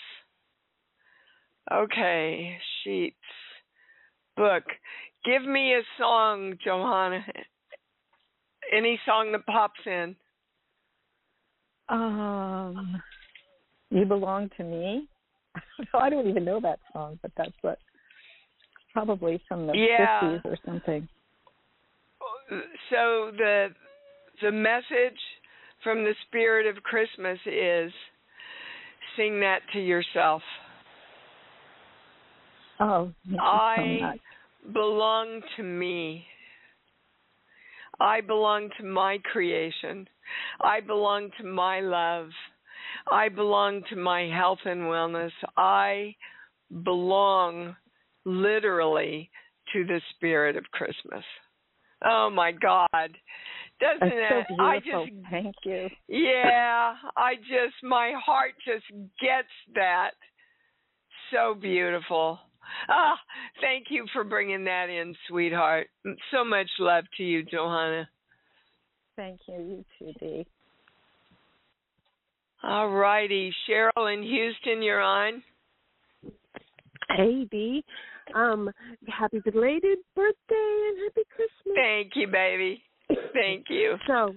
Okay, 1.71 2.57
sheets, 2.83 3.15
book. 4.35 4.63
Give 5.25 5.43
me 5.43 5.73
a 5.75 5.81
song, 5.99 6.55
Johanna. 6.63 7.23
Any 8.75 8.99
song 9.05 9.31
that 9.33 9.45
pops 9.45 9.79
in. 9.85 10.15
Um, 11.89 13.01
you 13.89 14.05
belong 14.05 14.49
to 14.57 14.63
me. 14.63 15.07
I 15.93 16.09
don't 16.09 16.27
even 16.27 16.45
know 16.45 16.59
that 16.61 16.79
song, 16.93 17.19
but 17.21 17.31
that's 17.37 17.51
what 17.61 17.77
probably 18.93 19.41
from 19.47 19.67
the 19.67 19.73
yeah. 19.73 20.21
50s 20.21 20.45
or 20.45 20.57
something. 20.65 21.07
So 22.89 23.31
the 23.37 23.67
the 24.41 24.51
message 24.51 25.19
from 25.83 26.03
the 26.03 26.13
spirit 26.27 26.65
of 26.65 26.81
Christmas 26.83 27.37
is 27.45 27.91
sing 29.17 29.39
that 29.41 29.59
to 29.73 29.79
yourself. 29.79 30.41
Oh, 32.79 33.11
I 33.39 34.15
belong 34.73 35.41
to 35.57 35.63
me. 35.63 36.25
I 37.99 38.21
belong 38.21 38.69
to 38.79 38.85
my 38.85 39.19
creation. 39.31 40.07
I 40.61 40.79
belong 40.79 41.29
to 41.39 41.45
my 41.45 41.81
love. 41.81 42.29
I 43.11 43.29
belong 43.29 43.83
to 43.89 43.95
my 43.95 44.23
health 44.27 44.59
and 44.65 44.81
wellness. 44.81 45.31
I 45.57 46.15
belong 46.83 47.75
literally 48.25 49.29
to 49.73 49.85
the 49.85 50.01
spirit 50.15 50.55
of 50.55 50.63
Christmas. 50.71 51.23
Oh 52.03 52.29
my 52.33 52.51
God. 52.51 52.87
Doesn't 53.79 53.99
That's 54.01 54.15
it? 54.15 54.45
So 54.49 54.63
I 54.63 54.77
just 54.77 55.11
thank 55.29 55.55
you. 55.63 55.89
Yeah, 56.07 56.93
I 57.15 57.35
just 57.35 57.75
my 57.83 58.13
heart 58.23 58.53
just 58.65 58.85
gets 59.19 59.47
that. 59.75 60.11
So 61.31 61.53
beautiful. 61.53 62.39
Ah, 62.89 63.17
thank 63.61 63.87
you 63.89 64.05
for 64.13 64.23
bringing 64.23 64.63
that 64.65 64.89
in, 64.89 65.15
sweetheart. 65.27 65.87
So 66.31 66.43
much 66.43 66.69
love 66.79 67.05
to 67.17 67.23
you, 67.23 67.43
Johanna. 67.43 68.07
Thank 69.15 69.41
you. 69.47 69.55
You 69.55 69.85
too, 69.99 70.13
Dee. 70.19 70.47
All 72.63 72.89
righty. 72.89 73.53
Cheryl 73.67 74.13
in 74.13 74.23
Houston, 74.23 74.81
you're 74.81 75.01
on. 75.01 75.43
Hey, 77.15 77.45
Dee. 77.49 77.83
Um, 78.35 78.69
happy 79.07 79.39
belated 79.39 79.97
birthday 80.15 80.87
and 80.89 80.97
happy 81.03 81.27
Christmas. 81.35 81.75
Thank 81.75 82.11
you, 82.15 82.27
baby. 82.27 82.81
Thank 83.33 83.65
you. 83.69 83.95
so, 84.07 84.33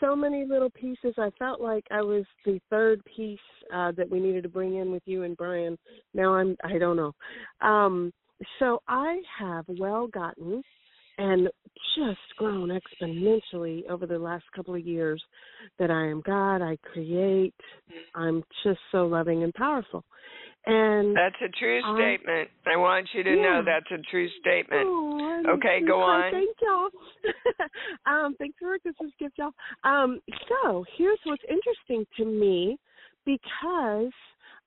so 0.00 0.16
many 0.16 0.44
little 0.44 0.70
pieces. 0.70 1.14
I 1.18 1.30
felt 1.38 1.60
like 1.60 1.84
I 1.90 2.02
was 2.02 2.24
the 2.44 2.60
third 2.70 3.02
piece 3.04 3.38
uh, 3.74 3.92
that 3.92 4.08
we 4.10 4.20
needed 4.20 4.42
to 4.44 4.48
bring 4.48 4.76
in 4.76 4.92
with 4.92 5.02
you 5.06 5.22
and 5.22 5.36
Brian. 5.36 5.78
Now 6.14 6.34
I'm 6.34 6.56
I 6.64 6.78
don't 6.78 6.96
know. 6.96 7.12
Um, 7.60 8.12
so 8.58 8.82
I 8.86 9.20
have 9.38 9.64
well 9.68 10.06
gotten 10.08 10.62
and 11.18 11.48
just 11.96 12.18
grown 12.36 12.68
exponentially 12.68 13.88
over 13.88 14.06
the 14.06 14.18
last 14.18 14.44
couple 14.54 14.74
of 14.74 14.86
years 14.86 15.22
that 15.78 15.90
I 15.90 16.06
am 16.06 16.20
God, 16.26 16.60
I 16.60 16.76
create, 16.82 17.54
I'm 18.14 18.44
just 18.64 18.80
so 18.92 19.06
loving 19.06 19.42
and 19.42 19.54
powerful. 19.54 20.04
And 20.66 21.16
That's 21.16 21.36
a 21.44 21.48
true 21.48 21.80
I, 21.84 21.94
statement. 21.94 22.50
I 22.66 22.76
want 22.76 23.08
you 23.12 23.22
to 23.22 23.30
yeah. 23.30 23.42
know 23.42 23.62
that's 23.64 23.86
a 23.92 24.02
true 24.10 24.28
statement. 24.40 24.82
Oh, 24.84 25.42
okay, 25.50 25.78
go 25.86 26.00
on. 26.00 26.32
Thank 26.32 26.56
y'all. 26.60 26.88
um, 28.06 28.34
thanks 28.38 28.56
for 28.58 28.76
this 28.84 28.94
gift, 29.18 29.38
y'all. 29.38 29.52
Um, 29.84 30.20
so 30.48 30.84
here's 30.98 31.20
what's 31.24 31.42
interesting 31.48 32.04
to 32.16 32.24
me 32.24 32.78
because 33.24 34.12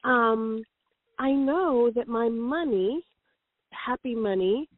um 0.06 0.64
I 1.20 1.32
know 1.32 1.92
that 1.94 2.08
my 2.08 2.30
money, 2.30 3.04
happy 3.72 4.16
money, 4.16 4.70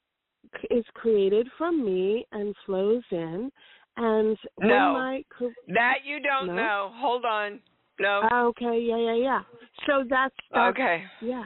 is 0.72 0.84
created 0.96 1.48
from 1.58 1.86
me 1.86 2.26
and 2.32 2.56
flows 2.66 3.04
in. 3.12 3.52
And 3.98 4.38
no, 4.60 4.68
when 4.68 4.70
my 4.70 5.24
that 5.68 5.98
you 6.04 6.20
don't 6.20 6.48
no? 6.48 6.56
know. 6.56 6.92
Hold 6.96 7.26
on. 7.26 7.60
No. 8.02 8.50
Okay. 8.50 8.80
Yeah. 8.88 8.98
Yeah. 8.98 9.16
Yeah. 9.16 9.42
So 9.88 10.04
that's, 10.10 10.34
that's 10.54 10.72
okay. 10.72 11.04
Yeah. 11.22 11.44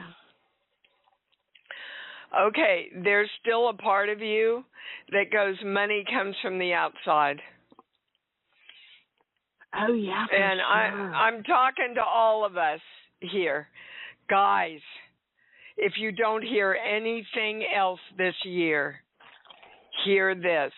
Okay. 2.48 2.86
There's 3.02 3.30
still 3.40 3.68
a 3.68 3.74
part 3.74 4.08
of 4.08 4.20
you 4.20 4.64
that 5.12 5.30
goes. 5.32 5.56
Money 5.64 6.04
comes 6.12 6.34
from 6.42 6.58
the 6.58 6.72
outside. 6.72 7.40
Oh 9.78 9.92
yeah. 9.92 10.24
and 10.32 10.58
sure. 10.58 11.14
I, 11.14 11.28
I'm 11.28 11.42
talking 11.42 11.94
to 11.96 12.02
all 12.02 12.46
of 12.46 12.56
us 12.56 12.80
here, 13.20 13.68
guys 14.30 14.80
if 15.76 15.92
you 15.98 16.12
don't 16.12 16.42
hear 16.42 16.74
anything 16.74 17.64
else 17.74 18.00
this 18.16 18.34
year, 18.44 18.96
hear 20.04 20.34
this. 20.34 20.72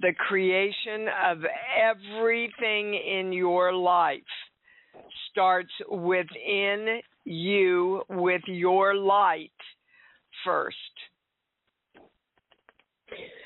The 0.00 0.12
creation 0.28 1.06
of 1.24 1.38
everything 1.80 2.94
in 2.94 3.32
your 3.32 3.72
life 3.72 4.20
starts 5.30 5.72
within 5.90 7.00
you 7.24 8.02
with 8.08 8.42
your 8.46 8.94
light 8.94 9.50
first. 10.44 10.76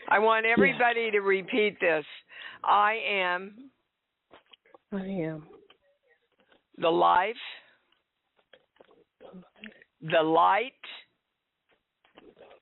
I 0.08 0.18
want 0.18 0.46
everybody 0.46 1.02
yeah. 1.06 1.10
to 1.12 1.18
repeat 1.20 1.78
this. 1.80 2.04
I 2.64 2.96
am. 3.10 3.70
I 4.92 5.04
am. 5.04 5.46
The 6.78 6.88
life 6.88 7.36
the 10.00 10.22
light, 10.22 10.72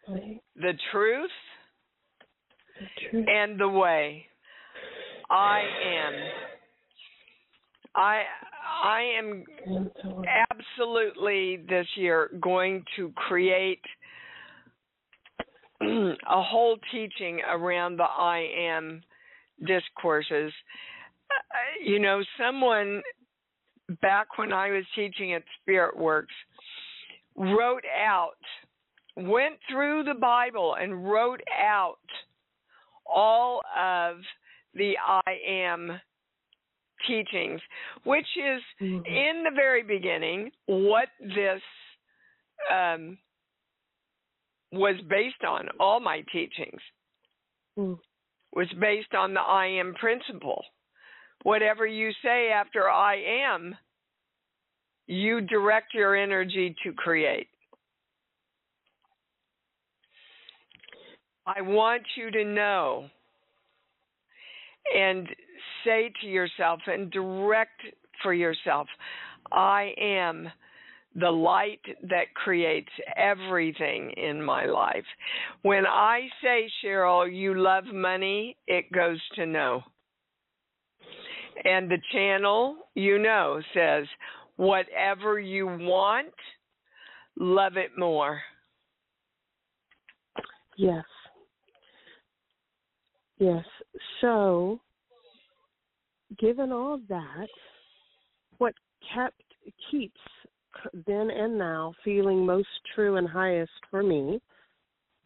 the 0.09 0.73
truth, 0.91 1.31
and 3.13 3.59
the 3.59 3.69
way. 3.69 4.27
I 5.31 5.61
am. 5.61 6.13
I 7.95 8.23
I 8.67 9.03
am 9.19 9.45
absolutely 10.51 11.59
this 11.69 11.87
year 11.97 12.31
going 12.41 12.85
to 12.97 13.13
create 13.17 13.83
a 15.83 16.43
whole 16.43 16.79
teaching 16.91 17.41
around 17.49 17.99
the 17.99 18.05
I 18.05 18.49
am 18.59 19.03
discourses. 19.67 20.53
Uh, 21.31 21.85
you 21.85 21.99
know, 21.99 22.23
someone 22.39 23.03
back 24.03 24.39
when 24.39 24.53
I 24.53 24.71
was 24.71 24.85
teaching 24.95 25.35
at 25.35 25.43
Spirit 25.63 25.97
Works 25.97 26.35
wrote 27.37 27.85
out, 28.05 28.37
went 29.17 29.57
through 29.71 30.05
the 30.05 30.15
Bible 30.15 30.77
and 30.81 31.09
wrote 31.09 31.41
out 31.59 31.99
all 33.07 33.63
of 33.79 34.17
the 34.75 34.95
I 35.07 35.39
am 35.49 36.01
teachings, 37.07 37.61
which 38.05 38.27
is 38.37 38.63
mm-hmm. 38.81 39.05
in 39.05 39.45
the 39.45 39.55
very 39.55 39.83
beginning 39.83 40.51
what 40.67 41.09
this 41.21 41.61
um, 42.73 43.19
was 44.73 44.97
based 45.09 45.45
on. 45.47 45.69
All 45.79 46.01
my 46.01 46.23
teachings 46.33 46.81
mm. 47.79 47.99
was 48.55 48.69
based 48.81 49.15
on 49.15 49.35
the 49.35 49.41
I 49.41 49.67
am 49.67 49.95
principle. 49.95 50.65
Whatever 51.43 51.87
you 51.87 52.11
say 52.23 52.51
after 52.51 52.89
I 52.89 53.17
am, 53.45 53.75
you 55.07 55.41
direct 55.41 55.95
your 55.95 56.17
energy 56.17 56.75
to 56.83 56.93
create. 56.93 57.49
I 61.47 61.61
want 61.61 62.03
you 62.17 62.33
to 62.33 62.45
know 62.45 63.09
and 64.95 65.29
say 65.85 66.13
to 66.21 66.27
yourself 66.27 66.81
and 66.87 67.11
direct 67.11 67.81
for 68.23 68.33
yourself 68.33 68.89
I 69.53 69.93
am 69.99 70.49
the 71.19 71.31
light 71.31 71.81
that 72.03 72.35
creates 72.35 72.91
everything 73.17 74.11
in 74.17 74.43
my 74.43 74.67
life. 74.67 75.05
When 75.63 75.87
I 75.87 76.29
say, 76.43 76.69
Cheryl, 76.85 77.27
you 77.33 77.55
love 77.55 77.85
money, 77.93 78.57
it 78.67 78.93
goes 78.93 79.21
to 79.37 79.47
no. 79.47 79.83
And 81.65 81.91
the 81.91 81.99
channel, 82.13 82.77
you 82.95 83.19
know, 83.19 83.63
says, 83.73 84.05
whatever 84.57 85.41
you 85.41 85.67
want, 85.67 86.35
love 87.39 87.79
it 87.79 87.93
more. 87.97 88.41
Yes. 90.77 91.05
Yes. 93.39 93.65
So, 94.21 94.81
given 96.39 96.73
all 96.73 97.01
that, 97.09 97.49
what 98.59 98.75
kept 99.15 99.43
keeps 99.91 100.21
then 101.07 101.31
and 101.31 101.59
now 101.59 101.95
feeling 102.05 102.45
most 102.45 102.69
true 102.95 103.17
and 103.17 103.29
highest 103.29 103.73
for 103.91 104.03
me 104.03 104.41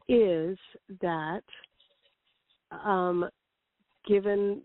is 0.09 0.57
that 1.01 1.43
um, 2.71 3.29
given 4.07 4.63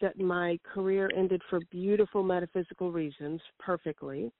that 0.00 0.18
my 0.18 0.58
career 0.72 1.10
ended 1.16 1.42
for 1.48 1.60
beautiful 1.70 2.22
metaphysical 2.22 2.90
reasons 2.90 3.40
perfectly 3.58 4.32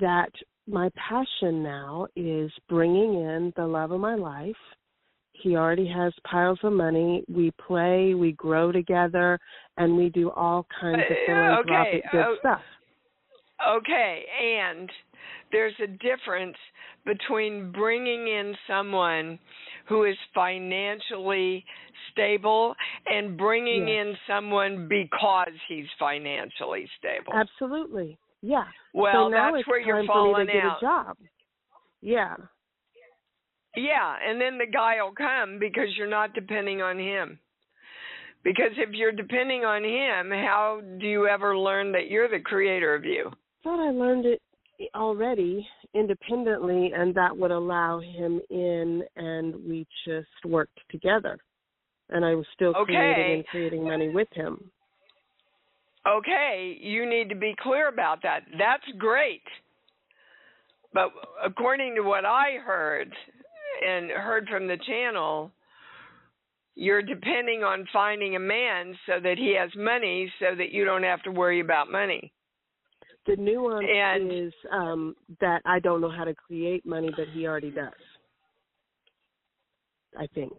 that 0.00 0.30
my 0.66 0.90
passion 0.96 1.62
now 1.62 2.06
is 2.16 2.50
bringing 2.68 3.14
in 3.14 3.52
the 3.56 3.66
love 3.66 3.90
of 3.90 4.00
my 4.00 4.14
life 4.14 4.54
he 5.42 5.56
already 5.56 5.88
has 5.88 6.12
piles 6.24 6.58
of 6.62 6.72
money. 6.72 7.24
We 7.28 7.52
play, 7.66 8.14
we 8.14 8.32
grow 8.32 8.72
together, 8.72 9.38
and 9.76 9.96
we 9.96 10.08
do 10.08 10.30
all 10.30 10.66
kinds 10.80 11.00
of 11.10 11.16
uh, 11.16 11.26
philanthropic 11.26 12.02
okay. 12.08 12.08
good 12.12 12.38
stuff. 12.40 12.60
Okay, 13.76 14.24
and 14.42 14.90
there's 15.52 15.74
a 15.82 15.86
difference 15.86 16.56
between 17.04 17.72
bringing 17.72 18.28
in 18.28 18.54
someone 18.66 19.38
who 19.88 20.04
is 20.04 20.16
financially 20.34 21.64
stable 22.12 22.74
and 23.06 23.36
bringing 23.36 23.88
yes. 23.88 23.96
in 24.00 24.16
someone 24.28 24.88
because 24.88 25.52
he's 25.68 25.86
financially 25.98 26.88
stable. 26.98 27.32
Absolutely. 27.34 28.18
Yeah. 28.42 28.64
Well, 28.94 29.12
so 29.12 29.28
now 29.28 29.52
that's 29.52 29.60
it's 29.60 29.68
where 29.68 29.80
time 29.80 29.88
you're 29.88 29.96
for 29.96 30.02
me 30.02 30.06
falling 30.08 30.48
out. 30.62 30.76
a 30.76 30.80
job. 30.80 31.16
Yeah. 32.00 32.36
Yeah, 33.76 34.16
and 34.26 34.40
then 34.40 34.58
the 34.58 34.66
guy 34.66 35.02
will 35.02 35.14
come 35.14 35.58
because 35.58 35.88
you're 35.96 36.08
not 36.08 36.34
depending 36.34 36.82
on 36.82 36.98
him. 36.98 37.38
Because 38.42 38.72
if 38.76 38.90
you're 38.92 39.12
depending 39.12 39.64
on 39.64 39.84
him, 39.84 40.30
how 40.30 40.80
do 40.98 41.06
you 41.06 41.28
ever 41.28 41.56
learn 41.56 41.92
that 41.92 42.08
you're 42.08 42.28
the 42.28 42.40
creator 42.40 42.94
of 42.94 43.04
you? 43.04 43.30
I 43.30 43.62
thought 43.62 43.86
I 43.86 43.90
learned 43.90 44.26
it 44.26 44.40
already 44.94 45.66
independently, 45.94 46.92
and 46.94 47.14
that 47.14 47.36
would 47.36 47.50
allow 47.50 48.00
him 48.00 48.40
in, 48.48 49.02
and 49.16 49.54
we 49.68 49.86
just 50.06 50.28
worked 50.44 50.78
together. 50.90 51.38
And 52.08 52.24
I 52.24 52.34
was 52.34 52.46
still 52.54 52.74
okay. 52.76 52.94
creating 52.94 53.34
and 53.34 53.46
creating 53.46 53.84
money 53.84 54.08
with 54.08 54.28
him. 54.32 54.70
Okay, 56.08 56.78
you 56.80 57.08
need 57.08 57.28
to 57.28 57.34
be 57.34 57.54
clear 57.60 57.88
about 57.88 58.22
that. 58.22 58.40
That's 58.58 58.82
great. 58.98 59.42
But 60.94 61.10
according 61.44 61.94
to 61.96 62.00
what 62.00 62.24
I 62.24 62.56
heard, 62.64 63.12
and 63.86 64.10
heard 64.10 64.48
from 64.48 64.66
the 64.66 64.76
channel, 64.86 65.50
you're 66.74 67.02
depending 67.02 67.62
on 67.62 67.86
finding 67.92 68.36
a 68.36 68.40
man 68.40 68.94
so 69.06 69.14
that 69.22 69.36
he 69.38 69.56
has 69.58 69.70
money 69.76 70.32
so 70.38 70.54
that 70.56 70.70
you 70.70 70.84
don't 70.84 71.02
have 71.02 71.22
to 71.24 71.30
worry 71.30 71.60
about 71.60 71.90
money. 71.90 72.32
The 73.26 73.36
nuance 73.36 73.86
and, 73.88 74.32
is 74.32 74.52
um, 74.72 75.14
that 75.40 75.60
I 75.66 75.78
don't 75.78 76.00
know 76.00 76.10
how 76.10 76.24
to 76.24 76.34
create 76.34 76.86
money, 76.86 77.10
but 77.16 77.28
he 77.34 77.46
already 77.46 77.70
does. 77.70 77.92
I 80.18 80.26
think. 80.34 80.52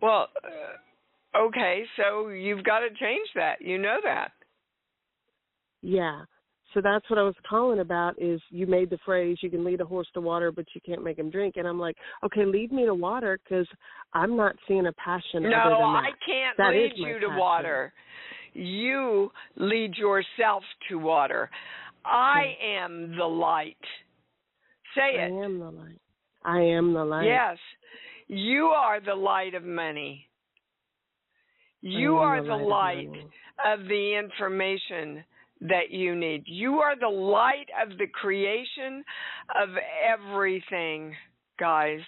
Well, 0.00 0.28
uh, 0.44 1.38
okay, 1.38 1.84
so 1.96 2.28
you've 2.28 2.64
got 2.64 2.80
to 2.80 2.88
change 2.88 3.28
that. 3.34 3.60
You 3.60 3.78
know 3.78 3.98
that. 4.04 4.30
Yeah 5.82 6.22
so 6.74 6.80
that's 6.82 7.08
what 7.08 7.18
I 7.18 7.22
was 7.22 7.34
calling 7.48 7.78
about 7.78 8.20
is 8.20 8.40
you 8.50 8.66
made 8.66 8.90
the 8.90 8.98
phrase 9.04 9.38
you 9.40 9.50
can 9.50 9.64
lead 9.64 9.80
a 9.80 9.84
horse 9.84 10.08
to 10.14 10.20
water 10.20 10.52
but 10.52 10.66
you 10.74 10.80
can't 10.84 11.02
make 11.02 11.18
him 11.18 11.30
drink 11.30 11.54
and 11.56 11.66
I'm 11.66 11.78
like 11.78 11.96
okay 12.24 12.44
lead 12.44 12.72
me 12.72 12.84
to 12.84 12.94
water 12.94 13.38
cuz 13.48 13.66
I'm 14.12 14.36
not 14.36 14.56
seeing 14.66 14.86
a 14.86 14.92
passion 14.92 15.44
no, 15.44 15.56
other 15.56 15.70
than 15.70 15.92
that. 15.92 16.04
I 16.04 16.12
can't 16.26 16.56
that 16.58 16.70
lead 16.70 16.92
you 16.96 17.18
to 17.20 17.28
water. 17.38 17.92
You 18.52 19.32
lead 19.56 19.96
yourself 19.96 20.62
to 20.88 20.98
water. 20.98 21.50
I 22.04 22.56
hmm. 22.60 22.84
am 22.84 23.16
the 23.16 23.24
light. 23.24 23.76
Say 24.94 25.16
it. 25.16 25.32
I 25.32 25.44
am 25.44 25.58
the 25.58 25.70
light. 25.70 26.00
I 26.44 26.60
am 26.60 26.92
the 26.92 27.04
light. 27.04 27.26
Yes. 27.26 27.58
You 28.28 28.66
are 28.66 29.00
the 29.00 29.14
light 29.14 29.54
of 29.54 29.64
money. 29.64 30.28
You 31.80 32.16
are 32.16 32.40
the, 32.40 32.48
the 32.48 32.54
light, 32.54 33.08
light 33.08 33.24
of, 33.64 33.80
of 33.80 33.88
the 33.88 34.18
information 34.18 35.24
that 35.60 35.90
you 35.90 36.14
need. 36.14 36.44
You 36.46 36.76
are 36.76 36.98
the 36.98 37.08
light 37.08 37.68
of 37.82 37.96
the 37.98 38.06
creation 38.06 39.04
of 39.60 39.68
everything, 40.06 41.14
guys. 41.58 42.00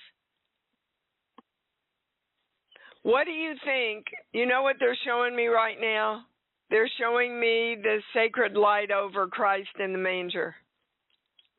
What 3.02 3.24
do 3.24 3.30
you 3.30 3.54
think? 3.64 4.06
You 4.32 4.46
know 4.46 4.62
what 4.62 4.76
they're 4.80 4.98
showing 5.04 5.36
me 5.36 5.46
right 5.46 5.76
now? 5.80 6.26
They're 6.70 6.90
showing 6.98 7.38
me 7.38 7.76
the 7.80 7.98
sacred 8.12 8.54
light 8.54 8.90
over 8.90 9.28
Christ 9.28 9.68
in 9.78 9.92
the 9.92 9.98
manger. 9.98 10.56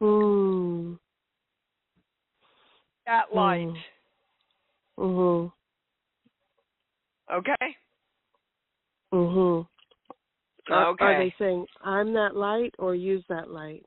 Ooh. 0.03 0.99
That 3.05 3.33
light. 3.33 3.73
Mhm. 4.99 5.53
Okay. 7.31 7.77
Mhm. 9.13 9.67
Are, 10.69 10.87
okay. 10.87 11.05
are 11.05 11.23
they 11.23 11.33
saying 11.39 11.65
I'm 11.83 12.13
that 12.13 12.35
light 12.35 12.73
or 12.77 12.95
use 12.95 13.23
that 13.29 13.49
light? 13.49 13.83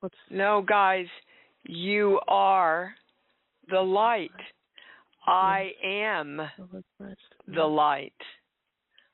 What's 0.00 0.14
No, 0.30 0.62
guys, 0.66 1.06
you 1.64 2.20
are 2.28 2.94
the 3.70 3.80
light. 3.80 4.30
I 5.26 5.70
hmm. 5.82 6.40
am 6.40 6.40
the 7.46 7.64
light. 7.64 8.12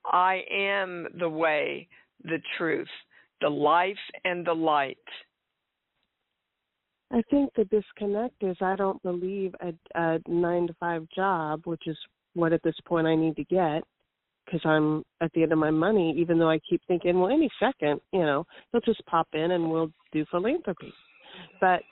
I 0.05 0.43
am 0.51 1.07
the 1.19 1.29
way, 1.29 1.87
the 2.25 2.39
truth, 2.57 2.89
the 3.41 3.49
life, 3.49 3.97
and 4.25 4.47
the 4.47 4.55
light. 4.55 4.97
I 7.13 7.23
think 7.31 7.53
the 7.55 7.65
disconnect 7.65 8.43
is 8.43 8.57
I 8.61 8.77
don't 8.77 9.03
believe 9.03 9.55
a, 9.61 9.73
a 9.95 10.19
nine 10.29 10.69
to 10.69 10.75
five 10.75 11.07
job, 11.15 11.63
which 11.65 11.87
is 11.87 11.99
what 12.35 12.53
at 12.53 12.63
this 12.63 12.77
point 12.87 13.07
I 13.07 13.17
need 13.17 13.37
to 13.37 13.45
get, 13.45 13.83
because 14.51 14.65
I'm 14.65 15.03
at 15.21 15.33
the 15.33 15.43
end 15.43 15.53
of 15.53 15.59
my 15.59 15.71
money, 15.71 16.15
even 16.19 16.39
though 16.39 16.51
I 16.51 16.59
keep 16.69 16.81
thinking, 16.89 17.21
well, 17.21 17.31
any 17.31 17.49
second, 17.61 18.01
you 18.13 18.21
know, 18.21 18.45
he'll 18.73 18.81
just 18.81 19.05
pop 19.07 19.29
in 19.33 19.53
and 19.53 19.71
we'll 19.71 19.93
do 20.13 20.25
philanthropy. 20.31 20.93
But 21.61 21.83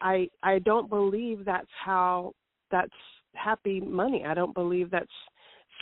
I 0.00 0.28
I 0.42 0.58
don't 0.60 0.90
believe 0.90 1.44
that's 1.44 1.66
how 1.84 2.32
that's 2.70 2.90
happy 3.34 3.80
money. 3.80 4.24
I 4.26 4.34
don't 4.34 4.54
believe 4.54 4.90
that's 4.90 5.06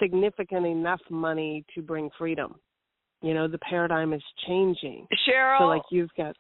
significant 0.01 0.67
enough 0.67 1.01
money 1.11 1.65
to 1.75 1.83
bring 1.83 2.11
freedom. 2.17 2.55
You 3.23 3.35
know, 3.35 3.49
the 3.49 3.59
paradigm 3.59 4.13
is 4.13 4.23
changing. 4.47 5.07
Cheryl, 5.29 5.59
so 5.59 5.65
like 5.65 5.83
you've 5.91 6.11
got 6.17 6.37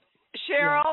Cheryl, 0.48 0.82
yeah. 0.84 0.92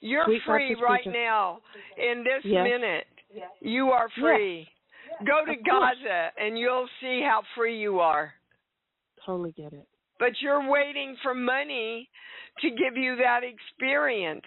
you're 0.00 0.24
Sweet 0.24 0.42
free 0.46 0.76
right 0.80 1.06
now. 1.06 1.60
In 1.96 2.22
this 2.22 2.44
Yes. 2.44 2.64
minute, 2.64 3.06
you 3.60 3.88
are 3.88 4.08
free. 4.20 4.68
Go 5.26 5.44
to. 5.44 5.56
Gaza 5.62 6.30
and 6.38 6.58
you'll 6.58 6.88
see 7.00 7.22
how 7.26 7.42
free 7.56 7.78
you 7.80 8.00
are. 8.00 8.32
Totally 9.24 9.52
get 9.52 9.72
it. 9.72 9.86
But 10.18 10.32
you're 10.40 10.68
waiting 10.70 11.16
for 11.22 11.34
money 11.34 12.08
to 12.60 12.70
give 12.70 12.96
you 12.96 13.16
that 13.16 13.40
experience. 13.44 14.44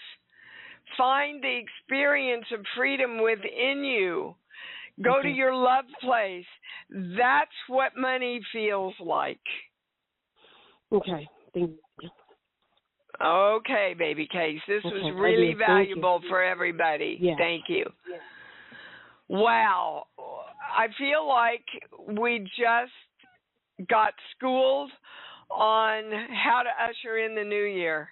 Find 0.97 1.43
the 1.43 1.59
experience 1.59 2.45
of 2.53 2.61
freedom 2.75 3.21
within 3.21 3.83
you. 3.83 4.35
Go 5.03 5.21
to 5.21 5.29
your 5.29 5.55
love 5.55 5.85
place. 6.01 6.45
That's 6.89 7.51
what 7.67 7.93
money 7.95 8.41
feels 8.51 8.93
like. 8.99 9.39
Okay. 10.91 11.27
Thank 11.53 11.71
you. 12.01 12.09
Okay, 13.21 13.95
baby 13.97 14.27
case. 14.31 14.59
This 14.67 14.83
Okay, 14.85 14.95
was 14.95 15.13
really 15.15 15.53
do. 15.53 15.59
Thank 15.59 15.89
you. 15.89 15.95
valuable 15.95 16.21
for 16.29 16.43
everybody. 16.43 17.17
Yeah. 17.21 17.35
Thank 17.37 17.65
you. 17.67 17.85
Wow. 19.27 20.07
I 20.79 20.87
feel 20.97 21.27
like 21.27 21.65
we 22.17 22.39
just 22.57 23.89
got 23.89 24.13
schooled 24.31 24.89
on 25.51 26.03
how 26.31 26.61
to 26.63 26.69
usher 26.81 27.17
in 27.17 27.35
the 27.35 27.43
new 27.43 27.65
year. 27.65 28.07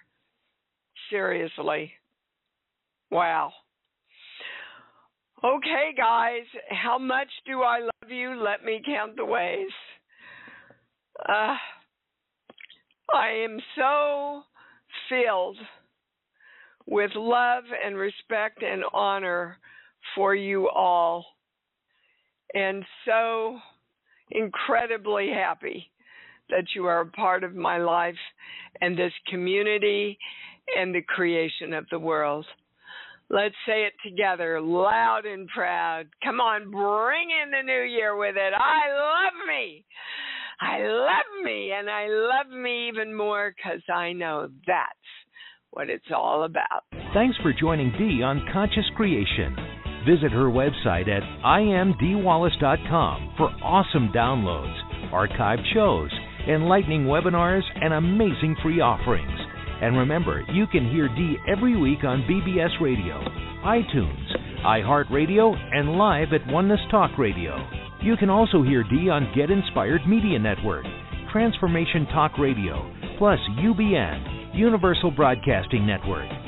Seriously. 1.08 1.90
Wow. 3.10 3.52
Okay, 5.42 5.94
guys, 5.96 6.42
how 6.68 6.98
much 6.98 7.28
do 7.46 7.62
I 7.62 7.78
love 7.78 8.10
you? 8.10 8.38
Let 8.38 8.62
me 8.62 8.82
count 8.84 9.16
the 9.16 9.24
ways. 9.24 9.70
Uh, 11.26 11.56
I 13.14 13.30
am 13.44 13.58
so 13.78 14.42
filled 15.08 15.56
with 16.86 17.12
love 17.14 17.64
and 17.82 17.96
respect 17.96 18.62
and 18.62 18.82
honor 18.92 19.56
for 20.14 20.34
you 20.34 20.68
all, 20.68 21.24
and 22.54 22.84
so 23.04 23.58
incredibly 24.30 25.30
happy 25.30 25.90
that 26.50 26.64
you 26.74 26.86
are 26.86 27.00
a 27.00 27.06
part 27.06 27.44
of 27.44 27.54
my 27.54 27.78
life 27.78 28.14
and 28.80 28.98
this 28.98 29.12
community 29.28 30.18
and 30.76 30.94
the 30.94 31.02
creation 31.02 31.72
of 31.72 31.86
the 31.90 31.98
world. 31.98 32.46
Let's 33.30 33.54
say 33.66 33.84
it 33.84 33.92
together, 34.02 34.60
loud 34.60 35.26
and 35.26 35.46
proud. 35.48 36.06
Come 36.24 36.40
on, 36.40 36.70
bring 36.70 37.28
in 37.30 37.50
the 37.50 37.62
new 37.62 37.82
year 37.82 38.16
with 38.16 38.36
it. 38.36 38.52
I 38.54 38.88
love 38.90 39.46
me. 39.46 39.84
I 40.60 40.78
love 40.80 41.44
me, 41.44 41.72
and 41.72 41.88
I 41.88 42.08
love 42.08 42.50
me 42.50 42.88
even 42.88 43.14
more 43.14 43.54
because 43.54 43.82
I 43.94 44.12
know 44.12 44.48
that's 44.66 44.88
what 45.70 45.90
it's 45.90 46.10
all 46.14 46.44
about. 46.44 46.84
Thanks 47.14 47.36
for 47.42 47.52
joining 47.52 47.92
Dee 47.92 48.22
on 48.22 48.44
Conscious 48.52 48.86
Creation. 48.96 49.54
Visit 50.08 50.32
her 50.32 50.48
website 50.48 51.06
at 51.06 51.22
iamdeewallace.com 51.44 53.34
for 53.36 53.50
awesome 53.62 54.08
downloads, 54.08 54.74
archived 55.12 55.64
shows, 55.74 56.10
enlightening 56.48 57.04
webinars, 57.04 57.60
and 57.74 57.92
amazing 57.92 58.56
free 58.62 58.80
offerings. 58.80 59.38
And 59.82 59.98
remember, 59.98 60.46
you 60.50 60.66
can 60.66 60.90
hear 60.90 61.08
Dee 61.08 61.36
every 61.46 61.76
week 61.76 62.04
on 62.04 62.22
BBS 62.22 62.80
Radio, 62.80 63.20
iTunes, 63.66 64.64
iHeartRadio, 64.64 65.54
and 65.76 65.98
live 65.98 66.32
at 66.32 66.50
Oneness 66.50 66.80
Talk 66.90 67.18
Radio. 67.18 67.58
You 68.00 68.16
can 68.16 68.30
also 68.30 68.62
hear 68.62 68.84
Dee 68.84 69.10
on 69.10 69.30
Get 69.36 69.50
Inspired 69.50 70.08
Media 70.08 70.38
Network, 70.38 70.86
Transformation 71.30 72.06
Talk 72.14 72.38
Radio, 72.38 72.90
plus 73.18 73.38
UBN, 73.60 74.56
Universal 74.56 75.10
Broadcasting 75.10 75.86
Network. 75.86 76.47